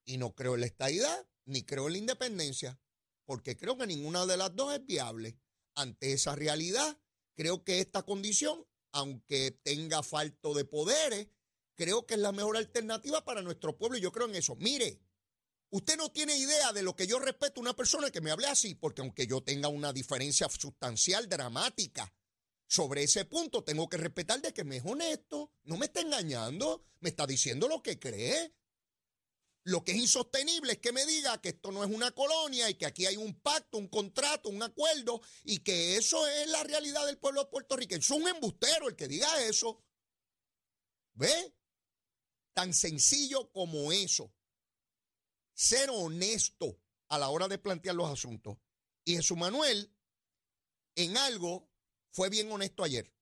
Y 0.05 0.17
no 0.19 0.33
creo 0.33 0.55
en 0.55 0.61
la 0.61 0.67
estadidad, 0.67 1.27
ni 1.43 1.63
creo 1.63 1.87
en 1.87 1.93
la 1.93 1.99
independencia 1.99 2.79
porque 3.25 3.57
creo 3.57 3.77
que 3.77 3.87
ninguna 3.87 4.25
de 4.25 4.37
las 4.37 4.55
dos 4.55 4.73
es 4.73 4.85
viable. 4.85 5.37
Ante 5.75 6.13
esa 6.13 6.35
realidad, 6.35 6.97
creo 7.35 7.63
que 7.63 7.79
esta 7.79 8.03
condición, 8.03 8.65
aunque 8.91 9.51
tenga 9.63 10.03
falto 10.03 10.53
de 10.53 10.65
poderes, 10.65 11.27
creo 11.75 12.05
que 12.05 12.13
es 12.13 12.19
la 12.19 12.31
mejor 12.31 12.57
alternativa 12.57 13.23
para 13.25 13.41
nuestro 13.41 13.77
pueblo 13.77 13.97
y 13.97 14.01
yo 14.01 14.11
creo 14.11 14.27
en 14.27 14.35
eso. 14.35 14.55
Mire, 14.55 15.01
usted 15.69 15.97
no 15.97 16.11
tiene 16.11 16.37
idea 16.37 16.71
de 16.71 16.83
lo 16.83 16.95
que 16.95 17.07
yo 17.07 17.19
respeto 17.19 17.59
a 17.59 17.63
una 17.63 17.75
persona 17.75 18.09
que 18.09 18.21
me 18.21 18.31
hable 18.31 18.47
así, 18.47 18.75
porque 18.75 19.01
aunque 19.01 19.27
yo 19.27 19.41
tenga 19.41 19.67
una 19.67 19.91
diferencia 19.91 20.47
sustancial, 20.49 21.27
dramática, 21.27 22.13
sobre 22.67 23.03
ese 23.03 23.25
punto 23.25 23.63
tengo 23.63 23.87
que 23.89 23.97
respetar 23.97 24.41
de 24.41 24.53
que 24.53 24.63
me 24.63 24.77
es 24.77 24.85
honesto, 24.85 25.51
no 25.63 25.77
me 25.77 25.85
está 25.85 26.01
engañando, 26.01 26.83
me 26.99 27.09
está 27.09 27.27
diciendo 27.27 27.67
lo 27.67 27.81
que 27.83 27.99
cree. 27.99 28.53
Lo 29.65 29.83
que 29.83 29.93
es 29.93 29.97
insostenible 29.97 30.73
es 30.73 30.77
que 30.77 30.91
me 30.91 31.03
diga 31.07 31.41
que 31.41 31.49
esto 31.49 31.71
no 31.71 31.83
es 31.83 31.89
una 31.89 32.11
colonia 32.11 32.69
y 32.69 32.75
que 32.75 32.85
aquí 32.85 33.07
hay 33.07 33.17
un 33.17 33.41
pacto, 33.41 33.79
un 33.79 33.87
contrato, 33.87 34.49
un 34.49 34.61
acuerdo 34.61 35.21
y 35.43 35.59
que 35.59 35.97
eso 35.97 36.27
es 36.27 36.47
la 36.49 36.63
realidad 36.63 37.03
del 37.07 37.17
pueblo 37.17 37.43
de 37.43 37.49
Puerto 37.49 37.75
Rico. 37.75 37.95
Es 37.95 38.11
un 38.11 38.27
embustero 38.27 38.87
el 38.87 38.95
que 38.95 39.07
diga 39.07 39.43
eso. 39.43 39.83
¿Ve? 41.15 41.55
Tan 42.53 42.75
sencillo 42.75 43.51
como 43.51 43.91
eso. 43.91 44.31
Ser 45.55 45.89
honesto 45.89 46.79
a 47.07 47.17
la 47.17 47.29
hora 47.29 47.47
de 47.47 47.57
plantear 47.57 47.95
los 47.95 48.11
asuntos. 48.11 48.59
Y 49.03 49.15
Jesús 49.15 49.35
Manuel, 49.35 49.91
en 50.93 51.17
algo, 51.17 51.71
fue 52.11 52.29
bien 52.29 52.51
honesto 52.51 52.83
ayer. 52.83 53.14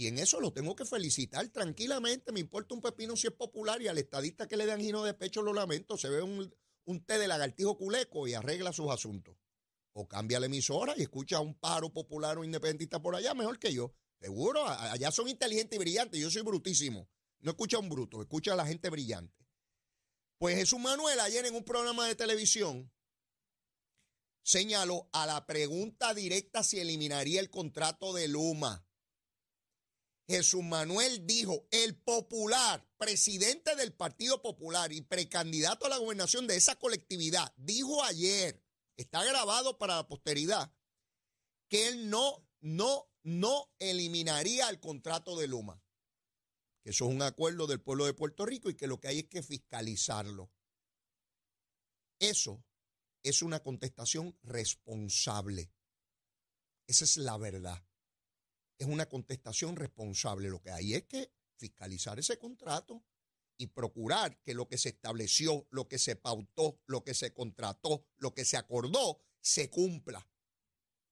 Y 0.00 0.06
en 0.06 0.18
eso 0.18 0.40
lo 0.40 0.50
tengo 0.50 0.74
que 0.74 0.86
felicitar 0.86 1.46
tranquilamente. 1.48 2.32
Me 2.32 2.40
importa 2.40 2.74
un 2.74 2.80
pepino 2.80 3.16
si 3.16 3.26
es 3.26 3.34
popular 3.34 3.82
y 3.82 3.88
al 3.88 3.98
estadista 3.98 4.48
que 4.48 4.56
le 4.56 4.64
dan 4.64 4.80
gino 4.80 5.04
de 5.04 5.12
pecho 5.12 5.42
lo 5.42 5.52
lamento. 5.52 5.98
Se 5.98 6.08
ve 6.08 6.22
un, 6.22 6.50
té 7.04 7.18
de 7.18 7.28
lagartijo 7.28 7.76
culeco 7.76 8.26
y 8.26 8.32
arregla 8.32 8.72
sus 8.72 8.90
asuntos. 8.90 9.36
O 9.92 10.08
cambia 10.08 10.40
la 10.40 10.46
emisora 10.46 10.94
y 10.96 11.02
escucha 11.02 11.36
a 11.36 11.40
un 11.40 11.52
paro 11.52 11.92
popular 11.92 12.38
o 12.38 12.44
independentista 12.44 13.02
por 13.02 13.14
allá 13.14 13.34
mejor 13.34 13.58
que 13.58 13.74
yo. 13.74 13.92
Seguro, 14.18 14.66
allá 14.66 15.10
son 15.10 15.28
inteligentes 15.28 15.76
y 15.76 15.78
brillantes. 15.78 16.18
Yo 16.18 16.30
soy 16.30 16.40
brutísimo. 16.40 17.06
No 17.40 17.50
escucha 17.50 17.76
a 17.76 17.80
un 17.80 17.90
bruto, 17.90 18.22
escucha 18.22 18.54
a 18.54 18.56
la 18.56 18.64
gente 18.64 18.88
brillante. 18.88 19.46
Pues 20.38 20.56
Jesús 20.56 20.80
Manuel 20.80 21.20
ayer 21.20 21.44
en 21.44 21.54
un 21.54 21.64
programa 21.64 22.06
de 22.06 22.14
televisión 22.14 22.90
señaló 24.42 25.10
a 25.12 25.26
la 25.26 25.44
pregunta 25.44 26.14
directa 26.14 26.64
si 26.64 26.80
eliminaría 26.80 27.38
el 27.38 27.50
contrato 27.50 28.14
de 28.14 28.28
Luma. 28.28 28.86
Jesús 30.30 30.62
Manuel 30.62 31.26
dijo, 31.26 31.66
el 31.72 31.96
popular, 31.96 32.88
presidente 32.96 33.74
del 33.74 33.92
Partido 33.92 34.40
Popular 34.40 34.92
y 34.92 35.00
precandidato 35.00 35.86
a 35.86 35.88
la 35.88 35.98
gobernación 35.98 36.46
de 36.46 36.54
esa 36.54 36.76
colectividad, 36.76 37.52
dijo 37.56 38.04
ayer, 38.04 38.62
está 38.96 39.24
grabado 39.24 39.76
para 39.76 39.96
la 39.96 40.06
posteridad, 40.06 40.72
que 41.68 41.88
él 41.88 42.10
no, 42.10 42.46
no, 42.60 43.10
no 43.24 43.72
eliminaría 43.80 44.68
el 44.68 44.78
contrato 44.78 45.36
de 45.36 45.48
Luma. 45.48 45.82
Que 46.84 46.90
eso 46.90 47.06
es 47.06 47.10
un 47.10 47.22
acuerdo 47.22 47.66
del 47.66 47.80
pueblo 47.80 48.06
de 48.06 48.14
Puerto 48.14 48.46
Rico 48.46 48.70
y 48.70 48.76
que 48.76 48.86
lo 48.86 49.00
que 49.00 49.08
hay 49.08 49.18
es 49.18 49.28
que 49.28 49.42
fiscalizarlo. 49.42 50.52
Eso 52.20 52.64
es 53.24 53.42
una 53.42 53.64
contestación 53.64 54.38
responsable. 54.42 55.72
Esa 56.86 57.02
es 57.02 57.16
la 57.16 57.36
verdad 57.36 57.84
es 58.80 58.88
una 58.88 59.06
contestación 59.06 59.76
responsable. 59.76 60.48
Lo 60.48 60.60
que 60.60 60.70
hay 60.70 60.94
es 60.94 61.04
que 61.04 61.30
fiscalizar 61.56 62.18
ese 62.18 62.38
contrato 62.38 63.04
y 63.58 63.66
procurar 63.66 64.40
que 64.40 64.54
lo 64.54 64.66
que 64.66 64.78
se 64.78 64.88
estableció, 64.88 65.66
lo 65.70 65.86
que 65.86 65.98
se 65.98 66.16
pautó, 66.16 66.80
lo 66.86 67.04
que 67.04 67.12
se 67.12 67.34
contrató, 67.34 68.06
lo 68.16 68.32
que 68.34 68.46
se 68.46 68.56
acordó, 68.56 69.20
se 69.42 69.68
cumpla. 69.68 70.26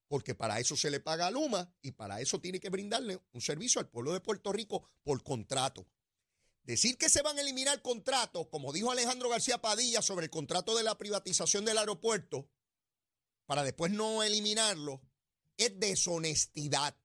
Porque 0.07 0.33
para 0.33 0.59
eso 0.59 0.75
se 0.75 0.89
le 0.89 0.99
paga 0.99 1.27
a 1.27 1.31
Luma 1.31 1.71
y 1.83 1.91
para 1.91 2.19
eso 2.19 2.41
tiene 2.41 2.59
que 2.59 2.71
brindarle 2.71 3.21
un 3.33 3.41
servicio 3.41 3.79
al 3.79 3.87
pueblo 3.87 4.13
de 4.13 4.19
Puerto 4.19 4.51
Rico 4.51 4.89
por 5.03 5.21
contrato. 5.21 5.85
Decir 6.63 6.97
que 6.97 7.09
se 7.09 7.21
van 7.21 7.37
a 7.37 7.41
eliminar 7.41 7.83
contratos, 7.83 8.47
como 8.47 8.73
dijo 8.73 8.91
Alejandro 8.91 9.29
García 9.29 9.61
Padilla 9.61 10.01
sobre 10.01 10.25
el 10.25 10.31
contrato 10.31 10.75
de 10.75 10.83
la 10.83 10.97
privatización 10.97 11.65
del 11.65 11.77
aeropuerto, 11.77 12.49
para 13.45 13.63
después 13.63 13.91
no 13.91 14.23
eliminarlo, 14.23 15.03
es 15.55 15.79
deshonestidad 15.79 16.98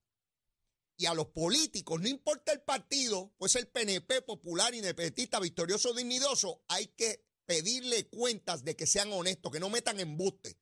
y 0.97 1.07
a 1.07 1.15
los 1.15 1.27
políticos, 1.29 2.01
no 2.01 2.09
importa 2.09 2.53
el 2.53 2.63
partido, 2.63 3.35
pues 3.39 3.57
el 3.57 3.69
PNP, 3.69 4.23
popular, 4.23 4.75
independentista, 4.75 5.41
victorioso, 5.41 5.93
dignidoso, 5.93 6.63
hay 6.69 6.89
que 6.89 7.27
pedirle 7.47 8.09
cuentas 8.09 8.65
de 8.65 8.77
que 8.77 8.87
sean 8.87 9.13
honestos, 9.13 9.53
que 9.53 9.61
no 9.61 9.71
metan 9.71 10.01
embuste, 10.01 10.59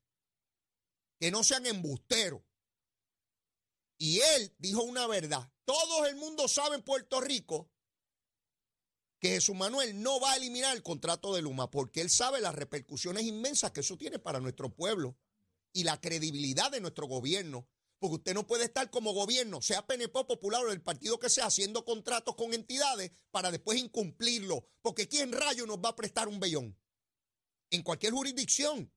que 1.19 1.31
no 1.31 1.45
sean 1.45 1.67
embusteros. 1.67 2.43
Y 3.99 4.21
él 4.21 4.55
dijo 4.59 4.83
una 4.83 5.07
verdad. 5.07 5.53
Todo 5.65 6.07
el 6.07 6.17
mundo 6.17 6.49
sabe 6.49 6.75
en 6.75 6.83
Puerto 6.83 7.21
Rico 7.21 7.71
que 9.21 9.29
Jesús 9.35 9.55
Manuel 9.55 10.03
no 10.03 10.19
va 10.19 10.33
a 10.33 10.37
eliminar 10.37 10.75
el 10.75 10.83
contrato 10.83 11.33
de 11.33 11.43
Luma 11.43 11.71
porque 11.71 12.01
él 12.01 12.11
sabe 12.11 12.41
las 12.41 12.57
repercusiones 12.57 13.23
inmensas 13.23 13.71
que 13.71 13.81
eso 13.81 13.97
tiene 13.97 14.19
para 14.19 14.41
nuestro 14.41 14.75
pueblo 14.75 15.17
y 15.73 15.85
la 15.85 16.01
credibilidad 16.01 16.73
de 16.73 16.81
nuestro 16.81 17.07
gobierno. 17.07 17.69
Porque 18.03 18.17
usted 18.17 18.35
no 18.35 18.49
puede 18.49 18.65
estar 18.65 18.91
como 18.91 19.13
gobierno, 19.13 19.63
sea 19.63 19.87
PNP 19.87 20.25
popular 20.25 20.65
o 20.65 20.73
el 20.73 20.83
partido 20.83 21.21
que 21.21 21.31
sea, 21.31 21.47
haciendo 21.47 21.85
contratos 21.85 22.35
con 22.35 22.53
entidades 22.53 23.13
para 23.31 23.53
después 23.53 23.79
incumplirlo. 23.79 24.67
Porque 24.83 25.07
¿quién 25.07 25.31
rayo 25.31 25.67
nos 25.67 25.79
va 25.79 25.91
a 25.91 25.95
prestar 25.95 26.27
un 26.27 26.41
vellón? 26.41 26.77
En 27.71 27.85
cualquier 27.85 28.13
jurisdicción. 28.13 28.93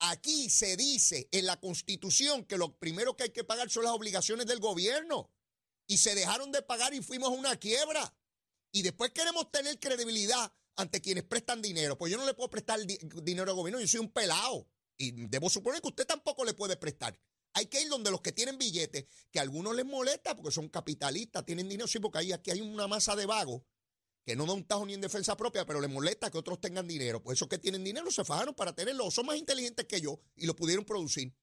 Aquí 0.00 0.50
se 0.50 0.76
dice 0.76 1.30
en 1.32 1.46
la 1.46 1.58
Constitución 1.58 2.44
que 2.44 2.58
lo 2.58 2.76
primero 2.76 3.16
que 3.16 3.22
hay 3.22 3.30
que 3.30 3.44
pagar 3.44 3.70
son 3.70 3.84
las 3.84 3.94
obligaciones 3.94 4.44
del 4.44 4.60
gobierno. 4.60 5.32
Y 5.86 5.96
se 5.96 6.14
dejaron 6.14 6.52
de 6.52 6.60
pagar 6.60 6.92
y 6.92 7.00
fuimos 7.00 7.30
a 7.30 7.32
una 7.32 7.56
quiebra. 7.56 8.14
Y 8.72 8.82
después 8.82 9.10
queremos 9.12 9.50
tener 9.50 9.80
credibilidad 9.80 10.52
ante 10.76 11.00
quienes 11.00 11.24
prestan 11.24 11.62
dinero. 11.62 11.96
Pues 11.96 12.12
yo 12.12 12.18
no 12.18 12.26
le 12.26 12.34
puedo 12.34 12.50
prestar 12.50 12.78
dinero 12.84 13.50
al 13.50 13.56
gobierno, 13.56 13.80
yo 13.80 13.88
soy 13.88 14.00
un 14.00 14.12
pelado. 14.12 14.68
Y 14.98 15.12
debo 15.28 15.48
suponer 15.48 15.80
que 15.80 15.88
usted 15.88 16.06
tampoco 16.06 16.44
le 16.44 16.52
puede 16.52 16.76
prestar. 16.76 17.18
Hay 17.54 17.66
que 17.66 17.80
ir 17.80 17.88
donde 17.88 18.10
los 18.10 18.20
que 18.20 18.32
tienen 18.32 18.58
billetes, 18.58 19.06
que 19.30 19.38
a 19.38 19.42
algunos 19.42 19.74
les 19.74 19.86
molesta 19.86 20.36
porque 20.36 20.50
son 20.50 20.68
capitalistas, 20.68 21.44
tienen 21.44 21.68
dinero, 21.68 21.86
sí, 21.86 21.98
porque 22.00 22.18
ahí, 22.18 22.32
aquí 22.32 22.50
hay 22.50 22.60
una 22.60 22.86
masa 22.86 23.16
de 23.16 23.26
vagos 23.26 23.62
que 24.24 24.34
no 24.36 24.46
da 24.46 24.54
un 24.54 24.64
tajo 24.64 24.86
ni 24.86 24.94
en 24.94 25.00
defensa 25.00 25.36
propia, 25.36 25.66
pero 25.66 25.80
les 25.80 25.90
molesta 25.90 26.30
que 26.30 26.38
otros 26.38 26.60
tengan 26.60 26.88
dinero. 26.88 27.22
Pues 27.22 27.38
esos 27.38 27.48
que 27.48 27.58
tienen 27.58 27.84
dinero 27.84 28.10
se 28.10 28.24
fajaron 28.24 28.54
para 28.54 28.74
tenerlo, 28.74 29.10
son 29.10 29.26
más 29.26 29.36
inteligentes 29.36 29.86
que 29.86 30.00
yo 30.00 30.20
y 30.34 30.46
lo 30.46 30.56
pudieron 30.56 30.84
producir. 30.84 31.34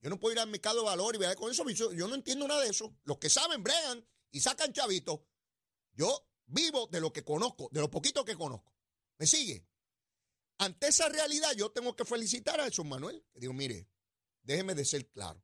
Yo 0.00 0.10
no 0.10 0.18
puedo 0.18 0.34
ir 0.34 0.40
al 0.40 0.48
mercado 0.48 0.80
de 0.80 0.84
valor 0.84 1.14
y 1.14 1.18
ver 1.18 1.36
con 1.36 1.50
eso. 1.50 1.68
Yo 1.70 2.08
no 2.08 2.14
entiendo 2.14 2.46
nada 2.46 2.62
de 2.62 2.70
eso. 2.70 2.94
Los 3.04 3.18
que 3.18 3.30
saben, 3.30 3.62
bregan 3.62 4.06
y 4.30 4.40
sacan 4.40 4.72
chavitos. 4.72 5.20
Yo 5.94 6.28
vivo 6.46 6.86
de 6.88 7.00
lo 7.00 7.12
que 7.12 7.24
conozco, 7.24 7.68
de 7.72 7.80
lo 7.80 7.90
poquito 7.90 8.24
que 8.24 8.36
conozco. 8.36 8.74
¿Me 9.18 9.26
sigue? 9.26 9.66
Ante 10.58 10.88
esa 10.88 11.08
realidad, 11.08 11.52
yo 11.56 11.70
tengo 11.70 11.94
que 11.96 12.04
felicitar 12.04 12.60
a 12.60 12.64
Jesús 12.64 12.84
Manuel. 12.84 13.24
Que 13.32 13.40
digo, 13.40 13.52
mire, 13.52 13.88
déjeme 14.46 14.74
de 14.74 14.84
ser 14.84 15.08
claro. 15.08 15.42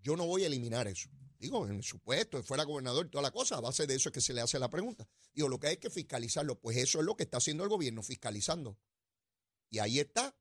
Yo 0.00 0.16
no 0.16 0.26
voy 0.26 0.42
a 0.44 0.46
eliminar 0.46 0.88
eso. 0.88 1.08
Digo, 1.38 1.66
en 1.66 1.82
su 1.82 1.98
puesto, 1.98 2.42
fuera 2.42 2.64
gobernador 2.64 3.06
y 3.06 3.10
toda 3.10 3.22
la 3.22 3.30
cosa, 3.30 3.56
a 3.56 3.60
base 3.60 3.86
de 3.86 3.94
eso 3.94 4.08
es 4.08 4.12
que 4.12 4.20
se 4.20 4.32
le 4.32 4.40
hace 4.40 4.58
la 4.58 4.70
pregunta. 4.70 5.08
Digo, 5.32 5.48
lo 5.48 5.58
que 5.58 5.68
hay 5.68 5.76
que 5.76 5.90
fiscalizarlo, 5.90 6.58
pues 6.60 6.76
eso 6.76 7.00
es 7.00 7.04
lo 7.04 7.16
que 7.16 7.24
está 7.24 7.38
haciendo 7.38 7.64
el 7.64 7.68
gobierno, 7.68 8.02
fiscalizando. 8.02 8.78
Y 9.68 9.78
ahí 9.78 9.98
está 9.98 10.36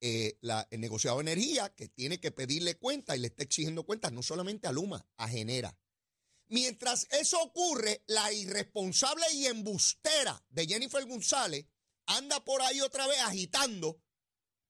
eh, 0.00 0.36
la, 0.42 0.68
el 0.70 0.80
negociado 0.80 1.16
de 1.18 1.22
energía 1.32 1.74
que 1.74 1.88
tiene 1.88 2.20
que 2.20 2.30
pedirle 2.30 2.76
cuenta 2.76 3.16
y 3.16 3.20
le 3.20 3.28
está 3.28 3.44
exigiendo 3.44 3.84
cuentas 3.84 4.12
no 4.12 4.22
solamente 4.22 4.66
a 4.66 4.72
Luma, 4.72 5.06
a 5.16 5.28
Genera. 5.28 5.78
Mientras 6.48 7.06
eso 7.10 7.42
ocurre, 7.42 8.04
la 8.06 8.30
irresponsable 8.32 9.24
y 9.32 9.46
embustera 9.46 10.44
de 10.50 10.66
Jennifer 10.66 11.04
González 11.06 11.66
anda 12.06 12.44
por 12.44 12.60
ahí 12.60 12.80
otra 12.82 13.06
vez 13.06 13.18
agitando 13.20 14.02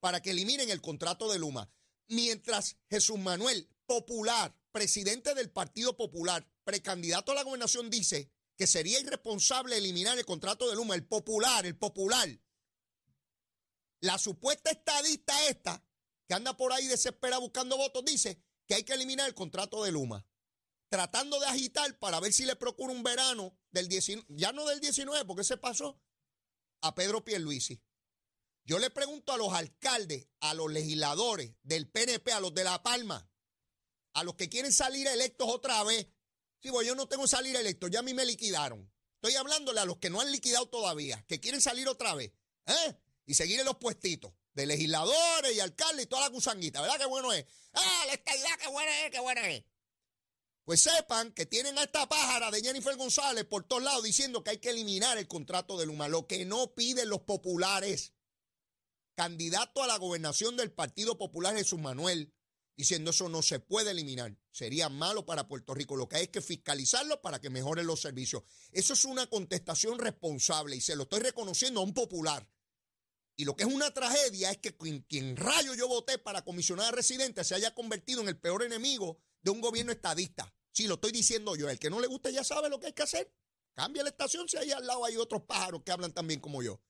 para 0.05 0.21
que 0.21 0.33
eliminen 0.33 0.69
el 0.69 0.83
contrato 0.83 1.33
de 1.33 1.39
Luma. 1.39 1.73
Mientras 2.09 2.77
Jesús 2.91 3.19
Manuel 3.19 3.71
Popular, 3.87 4.55
presidente 4.71 5.35
del 5.35 5.51
Partido 5.51 5.97
Popular, 5.97 6.47
precandidato 6.63 7.33
a 7.33 7.35
la 7.35 7.43
gobernación, 7.43 7.89
dice 7.89 8.31
que 8.55 8.67
sería 8.67 9.01
irresponsable 9.01 9.79
eliminar 9.79 10.19
el 10.19 10.27
contrato 10.27 10.69
de 10.69 10.77
Luma, 10.77 10.95
el 10.95 11.07
popular, 11.07 11.65
el 11.65 11.79
popular. 11.79 12.29
La 14.01 14.19
supuesta 14.19 14.71
estadista 14.71 15.49
esta, 15.49 15.83
que 16.29 16.35
anda 16.35 16.55
por 16.55 16.75
ahí 16.75 16.87
desesperada 16.87 17.41
buscando 17.41 17.79
votos, 17.79 18.05
dice 18.05 18.45
que 18.67 18.75
hay 18.75 18.85
que 18.85 18.93
eliminar 18.93 19.27
el 19.27 19.35
contrato 19.35 19.85
de 19.85 19.93
Luma. 19.93 20.29
Tratando 20.91 21.41
de 21.41 21.47
agitar 21.47 21.99
para 21.99 22.21
ver 22.21 22.35
si 22.35 22.45
le 22.45 22.57
procura 22.57 22.93
un 22.93 23.03
verano 23.03 23.57
del 23.71 23.89
19, 23.89 24.27
ya 24.37 24.53
no 24.53 24.67
del 24.67 24.81
19, 24.81 25.25
porque 25.25 25.45
se 25.45 25.57
pasó, 25.57 25.99
a 26.83 26.95
Pedro 26.95 27.25
Pierluisi. 27.25 27.81
Yo 28.65 28.79
le 28.79 28.91
pregunto 28.91 29.33
a 29.33 29.37
los 29.37 29.53
alcaldes, 29.53 30.27
a 30.41 30.55
los 30.55 30.73
legisladores 30.73 31.53
del 31.63 31.89
PNP, 31.89 32.33
a 32.33 32.41
los 32.41 32.55
de 32.55 32.65
La 32.65 32.83
Palma, 32.83 33.31
a 34.15 34.25
los 34.25 34.37
que 34.37 34.49
quieren 34.49 34.73
salir 34.73 35.07
electos 35.07 35.49
otra 35.51 35.83
vez. 35.85 36.07
Sí, 36.61 36.71
pues 36.71 36.87
yo 36.87 36.95
no 36.95 37.07
tengo 37.07 37.27
salir 37.27 37.55
electo, 37.57 37.89
ya 37.89 37.99
a 37.99 38.03
mí 38.03 38.15
me 38.15 38.25
liquidaron. 38.25 38.91
Estoy 39.17 39.37
hablándole 39.37 39.81
a 39.81 39.85
los 39.85 39.99
que 39.99 40.09
no 40.09 40.21
han 40.21 40.33
liquidado 40.33 40.67
todavía, 40.69 41.25
que 41.29 41.41
quieren 41.41 41.61
salir 41.61 41.89
otra 41.89 42.15
vez, 42.15 42.33
¿eh? 42.67 42.97
Y 43.27 43.35
seguir 43.35 43.61
en 43.61 43.67
los 43.67 43.77
puestitos 43.77 44.33
de 44.55 44.67
legisladores 44.67 45.55
y 45.55 45.61
alcaldes 45.61 46.07
y 46.07 46.09
toda 46.09 46.23
la 46.23 46.29
gusanguita, 46.29 46.81
¿verdad? 46.81 46.99
Qué 46.99 47.07
bueno 47.07 47.33
es. 47.33 47.45
Ah, 47.75 48.05
la 48.07 48.15
estadidad, 48.15 48.59
qué 48.61 48.69
buena 48.69 49.05
es, 49.05 49.11
qué 49.11 49.21
buena 49.21 49.51
es. 49.51 49.65
Pues 50.65 50.81
sepan 50.81 51.33
que 51.33 51.45
tienen 51.45 51.79
a 51.79 51.83
esta 51.83 52.09
pájara 52.09 52.51
de 52.51 52.63
Jennifer 52.63 52.97
González 52.97 53.45
por 53.45 53.65
todos 53.65 53.83
lados 53.83 54.03
diciendo 54.03 54.43
que 54.43 54.53
hay 54.53 54.59
que 54.59 54.71
eliminar 54.71 55.19
el 55.19 55.29
contrato 55.29 55.77
de 55.77 55.85
Luma, 55.85 56.09
lo 56.09 56.27
que 56.27 56.47
no 56.47 56.75
piden 56.75 57.11
los 57.11 57.21
populares. 57.21 58.14
Candidato 59.15 59.83
a 59.83 59.87
la 59.87 59.97
gobernación 59.97 60.57
del 60.57 60.73
Partido 60.73 61.17
Popular 61.17 61.57
Jesús 61.57 61.79
Manuel, 61.79 62.35
diciendo 62.77 63.11
eso 63.13 63.29
no 63.29 63.43
se 63.43 63.61
puede 63.61 63.93
eliminar. 63.93 64.37
Sería 64.51 64.89
malo 64.89 65.25
para 65.25 65.47
Puerto 65.47 65.75
Rico. 65.75 65.97
Lo 65.97 66.09
que 66.09 66.17
hay 66.17 66.23
es 66.25 66.29
que 66.31 66.41
fiscalizarlo 66.41 67.23
para 67.23 67.41
que 67.41 67.51
mejoren 67.51 67.87
los 67.87 68.01
servicios. 68.01 68.43
Eso 68.73 68.95
es 68.95 69.05
una 69.05 69.27
contestación 69.29 69.99
responsable 69.99 70.77
y 70.77 70.81
se 70.81 70.97
lo 70.97 71.05
estoy 71.05 71.21
reconociendo 71.21 71.81
a 71.81 71.85
un 71.85 71.95
popular. 71.95 72.49
Y 73.37 73.45
lo 73.45 73.57
que 73.57 73.65
es 73.65 73.73
una 73.73 73.93
tragedia 73.93 74.51
es 74.51 74.59
que 74.59 74.77
quien, 74.77 75.37
rayo 75.37 75.75
yo 75.75 75.89
voté 75.89 76.19
para 76.19 76.43
comisionar 76.43 76.87
a 76.89 76.97
residentes 76.97 77.47
se 77.47 77.55
haya 77.55 77.75
convertido 77.75 78.21
en 78.21 78.29
el 78.29 78.39
peor 78.39 78.63
enemigo 78.63 79.21
de 79.43 79.51
un 79.51 79.61
gobierno 79.61 79.93
estadista. 79.93 80.53
Sí, 80.73 80.87
lo 80.87 80.95
estoy 80.95 81.13
diciendo 81.13 81.57
yo. 81.57 81.69
El 81.69 81.79
que 81.79 81.91
no 81.91 82.01
le 82.01 82.07
gusta 82.07 82.31
ya 82.31 82.45
sabe 82.45 82.69
lo 82.69 82.81
que 82.81 82.87
hay 82.87 82.93
que 82.93 83.03
hacer. 83.03 83.33
Cambia 83.75 84.05
la 84.05 84.11
estación 84.11 84.49
si 84.49 84.57
ahí 84.57 84.71
al 84.71 84.87
lado 84.87 85.05
hay 85.05 85.17
otros 85.17 85.43
pájaros 85.43 85.83
que 85.85 85.91
hablan 85.91 86.13
también 86.13 86.41
como 86.41 86.63
yo. 86.63 86.81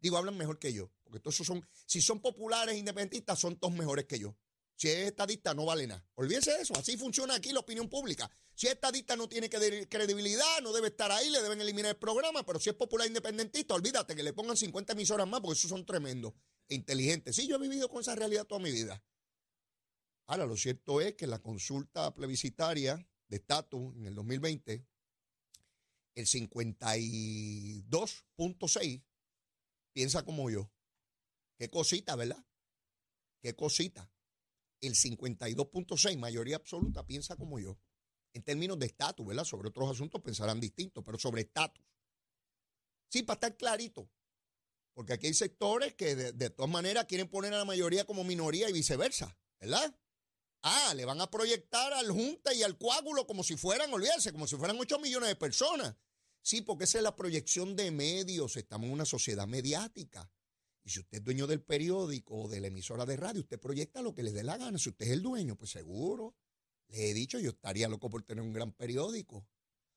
Digo, 0.00 0.18
hablan 0.18 0.36
mejor 0.36 0.58
que 0.58 0.72
yo. 0.74 0.90
Porque 1.04 1.20
todos 1.20 1.36
son, 1.36 1.64
si 1.86 2.00
son 2.00 2.20
populares, 2.20 2.76
independentistas, 2.76 3.38
son 3.38 3.56
todos 3.56 3.74
mejores 3.74 4.06
que 4.06 4.18
yo. 4.18 4.36
Si 4.76 4.88
es 4.88 5.06
estadista, 5.06 5.54
no 5.54 5.66
vale 5.66 5.86
nada. 5.86 6.04
Olvídese 6.14 6.50
de 6.52 6.62
eso. 6.62 6.74
Así 6.76 6.96
funciona 6.96 7.36
aquí 7.36 7.52
la 7.52 7.60
opinión 7.60 7.88
pública. 7.88 8.28
Si 8.54 8.66
es 8.66 8.72
estadista, 8.72 9.14
no 9.14 9.28
tiene 9.28 9.48
credibilidad, 9.48 10.60
no 10.62 10.72
debe 10.72 10.88
estar 10.88 11.12
ahí, 11.12 11.30
le 11.30 11.40
deben 11.42 11.60
eliminar 11.60 11.90
el 11.90 11.96
programa. 11.96 12.44
Pero 12.44 12.58
si 12.58 12.70
es 12.70 12.76
popular 12.76 13.06
independentista, 13.06 13.74
olvídate 13.74 14.16
que 14.16 14.24
le 14.24 14.32
pongan 14.32 14.56
50 14.56 14.94
emisoras 14.94 15.28
más, 15.28 15.40
porque 15.40 15.58
esos 15.58 15.70
son 15.70 15.86
tremendos 15.86 16.32
e 16.68 16.74
inteligentes. 16.74 17.36
Sí, 17.36 17.46
yo 17.46 17.54
he 17.56 17.60
vivido 17.60 17.88
con 17.88 18.00
esa 18.00 18.16
realidad 18.16 18.46
toda 18.46 18.60
mi 18.60 18.72
vida. 18.72 19.00
Ahora, 20.26 20.46
lo 20.46 20.56
cierto 20.56 21.00
es 21.00 21.14
que 21.14 21.28
la 21.28 21.40
consulta 21.40 22.14
plebiscitaria 22.14 23.08
de 23.28 23.36
estatus 23.36 23.94
en 23.96 24.06
el 24.06 24.14
2020, 24.14 24.86
el 26.16 26.26
52.6 26.26 29.04
piensa 29.92 30.24
como 30.24 30.50
yo. 30.50 30.70
Qué 31.56 31.70
cosita, 31.70 32.16
¿verdad? 32.16 32.44
Qué 33.40 33.54
cosita 33.54 34.10
el 34.86 34.94
52.6, 34.94 36.18
mayoría 36.18 36.56
absoluta, 36.56 37.06
piensa 37.06 37.36
como 37.36 37.58
yo. 37.58 37.78
En 38.32 38.42
términos 38.42 38.78
de 38.78 38.86
estatus, 38.86 39.26
¿verdad? 39.26 39.44
Sobre 39.44 39.68
otros 39.68 39.90
asuntos 39.90 40.20
pensarán 40.20 40.60
distintos, 40.60 41.04
pero 41.04 41.18
sobre 41.18 41.42
estatus. 41.42 41.84
Sí, 43.08 43.22
para 43.22 43.36
estar 43.36 43.56
clarito. 43.56 44.10
Porque 44.92 45.12
aquí 45.12 45.26
hay 45.26 45.34
sectores 45.34 45.94
que 45.94 46.14
de, 46.14 46.50
todas 46.50 46.70
maneras 46.70 47.06
quieren 47.06 47.28
poner 47.28 47.52
a 47.54 47.58
la 47.58 47.64
mayoría 47.64 48.04
como 48.04 48.24
minoría 48.24 48.68
y 48.68 48.72
viceversa, 48.72 49.36
¿verdad? 49.60 49.96
Ah, 50.62 50.94
le 50.94 51.04
van 51.04 51.20
a 51.20 51.30
proyectar 51.30 51.92
al 51.92 52.10
Junta 52.10 52.54
y 52.54 52.62
al 52.62 52.78
coágulo 52.78 53.26
como 53.26 53.44
si 53.44 53.56
fueran, 53.56 53.92
olvídense, 53.92 54.32
como 54.32 54.46
si 54.46 54.56
fueran 54.56 54.78
8 54.78 54.98
millones 54.98 55.28
de 55.28 55.36
personas. 55.36 55.96
Sí, 56.42 56.62
porque 56.62 56.84
esa 56.84 56.98
es 56.98 57.04
la 57.04 57.16
proyección 57.16 57.76
de 57.76 57.90
medios. 57.90 58.56
Estamos 58.56 58.86
en 58.86 58.92
una 58.92 59.04
sociedad 59.04 59.46
mediática. 59.46 60.30
Y 60.84 60.90
si 60.90 61.00
usted 61.00 61.18
es 61.18 61.24
dueño 61.24 61.46
del 61.46 61.62
periódico 61.62 62.42
o 62.42 62.48
de 62.48 62.60
la 62.60 62.66
emisora 62.66 63.06
de 63.06 63.16
radio, 63.16 63.40
usted 63.40 63.58
proyecta 63.58 64.02
lo 64.02 64.14
que 64.14 64.22
le 64.22 64.32
dé 64.32 64.42
la 64.42 64.58
gana. 64.58 64.78
Si 64.78 64.90
usted 64.90 65.06
es 65.06 65.12
el 65.12 65.22
dueño, 65.22 65.56
pues 65.56 65.70
seguro. 65.70 66.36
Le 66.88 67.10
he 67.10 67.14
dicho, 67.14 67.38
yo 67.38 67.50
estaría 67.50 67.88
loco 67.88 68.10
por 68.10 68.22
tener 68.22 68.44
un 68.44 68.52
gran 68.52 68.72
periódico 68.72 69.46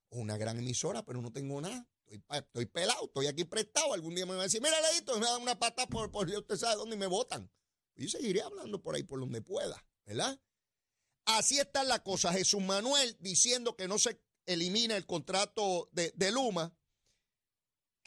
o 0.10 0.20
una 0.20 0.38
gran 0.38 0.58
emisora, 0.58 1.04
pero 1.04 1.22
no 1.22 1.32
tengo 1.34 1.60
nada. 1.60 1.86
Estoy, 2.06 2.66
pelado, 2.68 3.06
estoy 3.06 3.28
aquí 3.28 3.44
prestado. 3.44 3.94
Algún 3.94 4.16
día 4.16 4.26
me 4.26 4.32
van 4.32 4.42
a 4.42 4.44
decir, 4.44 4.62
mira, 4.62 4.80
Leito, 4.94 5.20
me 5.20 5.26
dan 5.26 5.42
una 5.42 5.60
pata 5.60 5.88
por, 5.88 6.10
por 6.10 6.30
usted 6.30 6.56
sabe 6.56 6.78
dónde 6.78 6.96
me 6.96 7.08
votan. 7.08 7.52
Y 7.96 8.04
yo 8.04 8.10
seguiré 8.10 8.42
hablando 8.42 8.82
por 8.82 8.96
ahí, 8.96 9.04
por 9.04 9.20
donde 9.20 9.42
pueda, 9.42 9.86
¿verdad? 10.06 10.40
Así 11.26 11.60
está 11.60 11.84
la 11.84 12.02
cosa. 12.02 12.32
Jesús 12.32 12.62
Manuel 12.62 13.18
diciendo 13.20 13.76
que 13.76 13.90
no 13.90 14.00
se 14.00 14.22
elimina 14.46 14.96
el 14.96 15.06
contrato 15.06 15.90
de, 15.92 16.14
de 16.16 16.32
Luma, 16.32 16.77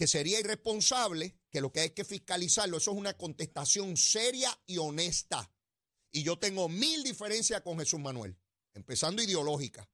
que 0.00 0.06
sería 0.06 0.40
irresponsable 0.40 1.36
que 1.50 1.60
lo 1.60 1.70
que 1.70 1.80
hay 1.80 1.90
que 1.90 2.06
fiscalizarlo, 2.06 2.78
eso 2.78 2.92
es 2.92 2.96
una 2.96 3.18
contestación 3.18 3.98
seria 3.98 4.50
y 4.64 4.78
honesta. 4.78 5.52
Y 6.10 6.22
yo 6.22 6.38
tengo 6.38 6.70
mil 6.70 7.02
diferencias 7.02 7.60
con 7.60 7.78
Jesús 7.78 8.00
Manuel, 8.00 8.34
empezando 8.72 9.22
ideológica. 9.22 9.90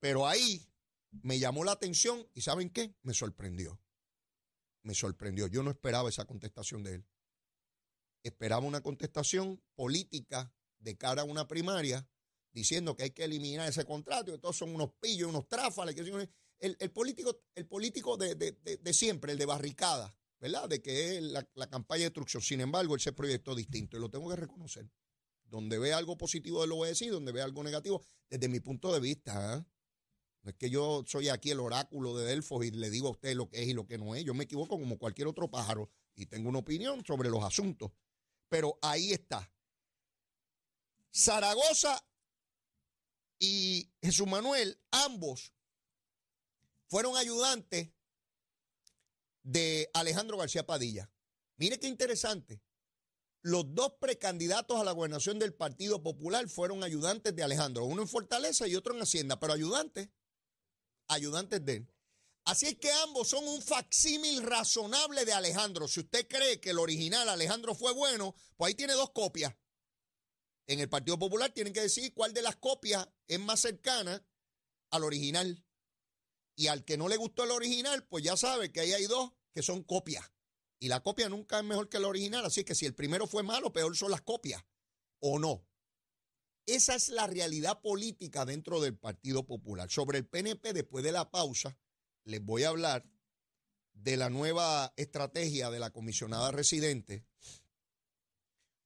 Pero 0.00 0.26
ahí 0.26 0.66
me 1.10 1.38
llamó 1.38 1.64
la 1.64 1.72
atención 1.72 2.26
y 2.32 2.40
¿saben 2.40 2.70
qué? 2.70 2.94
Me 3.02 3.12
sorprendió. 3.12 3.78
me 4.84 4.94
sorprendió. 4.94 5.48
Yo 5.48 5.62
no 5.62 5.70
esperaba 5.70 6.08
esa 6.08 6.24
contestación 6.24 6.82
de 6.82 6.94
él. 6.94 7.06
Esperaba 8.22 8.64
una 8.64 8.80
contestación 8.80 9.62
política 9.74 10.50
de 10.78 10.96
cara 10.96 11.20
a 11.20 11.24
una 11.26 11.46
primaria 11.46 12.08
diciendo 12.52 12.96
que 12.96 13.02
hay 13.02 13.10
que 13.10 13.24
eliminar 13.24 13.68
ese 13.68 13.84
contrato, 13.84 14.32
que 14.32 14.38
todos 14.38 14.56
son 14.56 14.74
unos 14.74 14.94
pillos, 14.98 15.28
unos 15.28 15.46
tráfalas. 15.46 15.94
El, 16.58 16.76
el 16.80 16.90
político, 16.90 17.38
el 17.54 17.66
político 17.66 18.16
de, 18.16 18.34
de, 18.34 18.92
siempre, 18.94 19.32
el 19.32 19.38
de 19.38 19.46
barricada, 19.46 20.16
¿verdad? 20.40 20.68
De 20.68 20.80
que 20.80 21.18
es 21.18 21.22
la, 21.22 21.44
campaña 21.68 22.00
de 22.00 22.06
destrucción. 22.06 22.42
Sin 22.42 22.60
embargo, 22.60 22.96
ese 22.96 23.12
proyecto 23.12 23.54
distinto 23.54 23.96
y 23.96 24.00
lo 24.00 24.10
tengo 24.10 24.28
que 24.30 24.36
reconocer. 24.36 24.90
Donde 25.44 25.78
ve 25.78 25.92
algo 25.92 26.16
positivo 26.16 26.62
de 26.62 26.68
lo 26.68 26.76
voy 26.76 26.86
a 26.86 26.90
decir, 26.90 27.12
donde 27.12 27.32
ve 27.32 27.42
algo 27.42 27.62
negativo, 27.62 28.02
desde 28.28 28.48
mi 28.48 28.60
punto 28.60 28.92
de 28.92 29.00
vista. 29.00 29.58
¿eh? 29.58 29.64
No 30.42 30.50
es 30.50 30.56
que 30.56 30.70
yo 30.70 31.04
soy 31.06 31.28
aquí 31.28 31.50
el 31.50 31.60
oráculo 31.60 32.16
de 32.16 32.24
Delfos 32.24 32.64
y 32.64 32.70
le 32.70 32.90
digo 32.90 33.08
a 33.08 33.12
usted 33.12 33.34
lo 33.34 33.48
que 33.48 33.62
es 33.62 33.68
y 33.68 33.74
lo 33.74 33.86
que 33.86 33.98
no 33.98 34.14
es. 34.14 34.24
Yo 34.24 34.34
me 34.34 34.44
equivoco 34.44 34.78
como 34.78 34.98
cualquier 34.98 35.28
otro 35.28 35.50
pájaro 35.50 35.90
y 36.14 36.26
tengo 36.26 36.48
una 36.48 36.60
opinión 36.60 37.04
sobre 37.04 37.28
los 37.28 37.44
asuntos. 37.44 37.92
Pero 38.48 38.78
ahí 38.80 39.12
está. 39.12 39.52
Zaragoza 41.12 42.02
y 43.38 43.90
Jesús 44.02 44.26
Manuel, 44.26 44.78
ambos 44.90 45.52
fueron 46.88 47.16
ayudantes 47.16 47.90
de 49.42 49.90
Alejandro 49.94 50.36
García 50.36 50.66
Padilla. 50.66 51.10
Mire 51.56 51.78
qué 51.78 51.86
interesante. 51.86 52.62
Los 53.42 53.74
dos 53.74 53.94
precandidatos 54.00 54.80
a 54.80 54.84
la 54.84 54.92
gobernación 54.92 55.38
del 55.38 55.54
Partido 55.54 56.02
Popular 56.02 56.48
fueron 56.48 56.82
ayudantes 56.82 57.34
de 57.34 57.44
Alejandro, 57.44 57.84
uno 57.84 58.02
en 58.02 58.08
Fortaleza 58.08 58.66
y 58.66 58.74
otro 58.74 58.94
en 58.94 59.02
Hacienda, 59.02 59.38
pero 59.38 59.52
ayudantes, 59.52 60.08
ayudantes 61.06 61.64
de 61.64 61.76
él. 61.76 61.92
Así 62.44 62.66
es 62.66 62.78
que 62.78 62.92
ambos 62.92 63.28
son 63.28 63.46
un 63.46 63.60
facsímil 63.60 64.42
razonable 64.42 65.24
de 65.24 65.32
Alejandro. 65.32 65.88
Si 65.88 66.00
usted 66.00 66.28
cree 66.28 66.60
que 66.60 66.70
el 66.70 66.78
original 66.78 67.28
Alejandro 67.28 67.74
fue 67.74 67.92
bueno, 67.92 68.34
pues 68.56 68.68
ahí 68.68 68.74
tiene 68.74 68.92
dos 68.94 69.10
copias. 69.10 69.54
En 70.68 70.80
el 70.80 70.88
Partido 70.88 71.18
Popular 71.18 71.52
tienen 71.52 71.72
que 71.72 71.82
decir 71.82 72.12
cuál 72.14 72.32
de 72.32 72.42
las 72.42 72.56
copias 72.56 73.08
es 73.26 73.40
más 73.40 73.60
cercana 73.60 74.24
al 74.90 75.04
original. 75.04 75.65
Y 76.56 76.68
al 76.68 76.84
que 76.84 76.96
no 76.96 77.06
le 77.08 77.16
gustó 77.16 77.44
el 77.44 77.50
original, 77.50 78.04
pues 78.08 78.24
ya 78.24 78.36
sabe 78.36 78.72
que 78.72 78.80
ahí 78.80 78.92
hay 78.92 79.06
dos 79.06 79.32
que 79.52 79.62
son 79.62 79.82
copias. 79.82 80.32
Y 80.78 80.88
la 80.88 81.02
copia 81.02 81.28
nunca 81.28 81.58
es 81.58 81.64
mejor 81.64 81.88
que 81.88 81.98
el 81.98 82.04
original. 82.04 82.44
Así 82.44 82.64
que 82.64 82.74
si 82.74 82.86
el 82.86 82.94
primero 82.94 83.26
fue 83.26 83.42
malo, 83.42 83.72
peor 83.72 83.96
son 83.96 84.10
las 84.10 84.22
copias. 84.22 84.64
¿O 85.20 85.38
no? 85.38 85.66
Esa 86.66 86.94
es 86.94 87.10
la 87.10 87.26
realidad 87.26 87.80
política 87.80 88.44
dentro 88.44 88.80
del 88.80 88.96
Partido 88.96 89.46
Popular. 89.46 89.90
Sobre 89.90 90.18
el 90.18 90.26
PNP, 90.26 90.72
después 90.72 91.04
de 91.04 91.12
la 91.12 91.30
pausa, 91.30 91.78
les 92.24 92.44
voy 92.44 92.64
a 92.64 92.70
hablar 92.70 93.06
de 93.92 94.16
la 94.16 94.30
nueva 94.30 94.92
estrategia 94.96 95.70
de 95.70 95.78
la 95.78 95.90
comisionada 95.90 96.50
residente, 96.50 97.24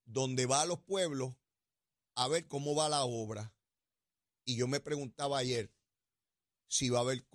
donde 0.05 0.45
va 0.45 0.61
a 0.61 0.65
los 0.65 0.79
pueblos 0.79 1.35
a 2.15 2.27
ver 2.27 2.47
cómo 2.47 2.75
va 2.75 2.89
la 2.89 3.03
obra. 3.03 3.53
Y 4.45 4.55
yo 4.57 4.67
me 4.67 4.79
preguntaba 4.79 5.39
ayer 5.39 5.73
si 6.67 6.89
va 6.89 6.99
a 6.99 7.03
ver 7.03 7.25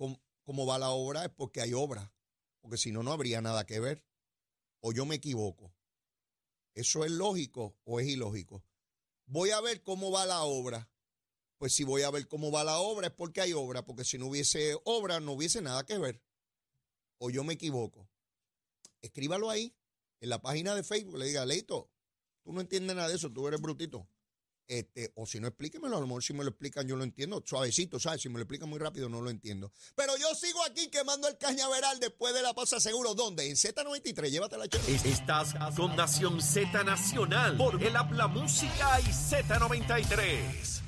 cómo, 0.47 0.65
va 0.65 0.79
la 0.79 0.91
obra, 0.91 1.25
es 1.25 1.29
porque 1.29 1.59
hay 1.59 1.73
obra, 1.73 2.13
porque 2.61 2.77
si 2.77 2.93
no, 2.93 3.03
no 3.03 3.11
habría 3.11 3.41
nada 3.41 3.65
que 3.65 3.81
ver. 3.81 4.05
O 4.79 4.93
yo 4.93 5.05
me 5.05 5.15
equivoco. 5.15 5.73
¿Eso 6.73 7.03
es 7.03 7.11
lógico 7.11 7.75
o 7.83 7.99
es 7.99 8.07
ilógico? 8.07 8.63
Voy 9.25 9.49
a 9.49 9.59
ver 9.59 9.83
cómo 9.83 10.09
va 10.09 10.25
la 10.25 10.43
obra. 10.43 10.89
Pues 11.57 11.73
si 11.73 11.83
voy 11.83 12.03
a 12.03 12.11
ver 12.11 12.29
cómo 12.29 12.49
va 12.49 12.63
la 12.63 12.77
obra 12.77 13.07
es 13.07 13.13
porque 13.13 13.41
hay 13.41 13.51
obra, 13.51 13.83
porque 13.83 14.05
si 14.05 14.17
no 14.17 14.27
hubiese 14.27 14.79
obra 14.85 15.19
no 15.19 15.33
hubiese 15.33 15.61
nada 15.61 15.85
que 15.85 15.97
ver. 15.97 16.23
O 17.17 17.29
yo 17.29 17.43
me 17.43 17.55
equivoco. 17.55 18.07
Escríbalo 19.01 19.49
ahí, 19.49 19.75
en 20.21 20.29
la 20.29 20.41
página 20.41 20.75
de 20.75 20.83
Facebook, 20.83 21.17
le 21.17 21.25
diga, 21.25 21.45
Leito, 21.45 21.91
tú 22.43 22.53
no 22.53 22.61
entiendes 22.61 22.95
nada 22.95 23.09
de 23.09 23.15
eso, 23.15 23.33
tú 23.33 23.49
eres 23.49 23.59
brutito. 23.59 24.07
Este, 24.67 25.11
o 25.15 25.25
si 25.25 25.39
no, 25.39 25.47
explíquemelo. 25.47 25.97
A 25.97 25.99
lo 25.99 26.07
mejor 26.07 26.23
si 26.23 26.33
me 26.33 26.43
lo 26.43 26.49
explican, 26.49 26.87
yo 26.87 26.95
lo 26.95 27.03
entiendo. 27.03 27.41
Suavecito, 27.45 27.99
¿sabes? 27.99 28.21
Si 28.21 28.29
me 28.29 28.35
lo 28.35 28.41
explican 28.41 28.69
muy 28.69 28.79
rápido, 28.79 29.09
no 29.09 29.21
lo 29.21 29.29
entiendo. 29.29 29.71
Pero 29.95 30.17
yo 30.17 30.33
sigo 30.35 30.63
aquí 30.63 30.89
quemando 30.89 31.27
el 31.27 31.37
cañaveral 31.37 31.99
después 31.99 32.33
de 32.33 32.41
la 32.41 32.53
pausa 32.53 32.79
seguro. 32.79 33.13
¿Dónde? 33.13 33.49
En 33.49 33.55
Z93. 33.55 34.29
Llévatela, 34.29 34.65
Estás 34.65 35.53
con 35.75 35.95
Nación 35.95 36.41
Z 36.41 36.83
Nacional 36.83 37.57
por 37.57 37.81
el 37.81 37.95
Habla 37.95 38.27
Música 38.27 38.99
y 39.01 39.05
Z93. 39.05 40.86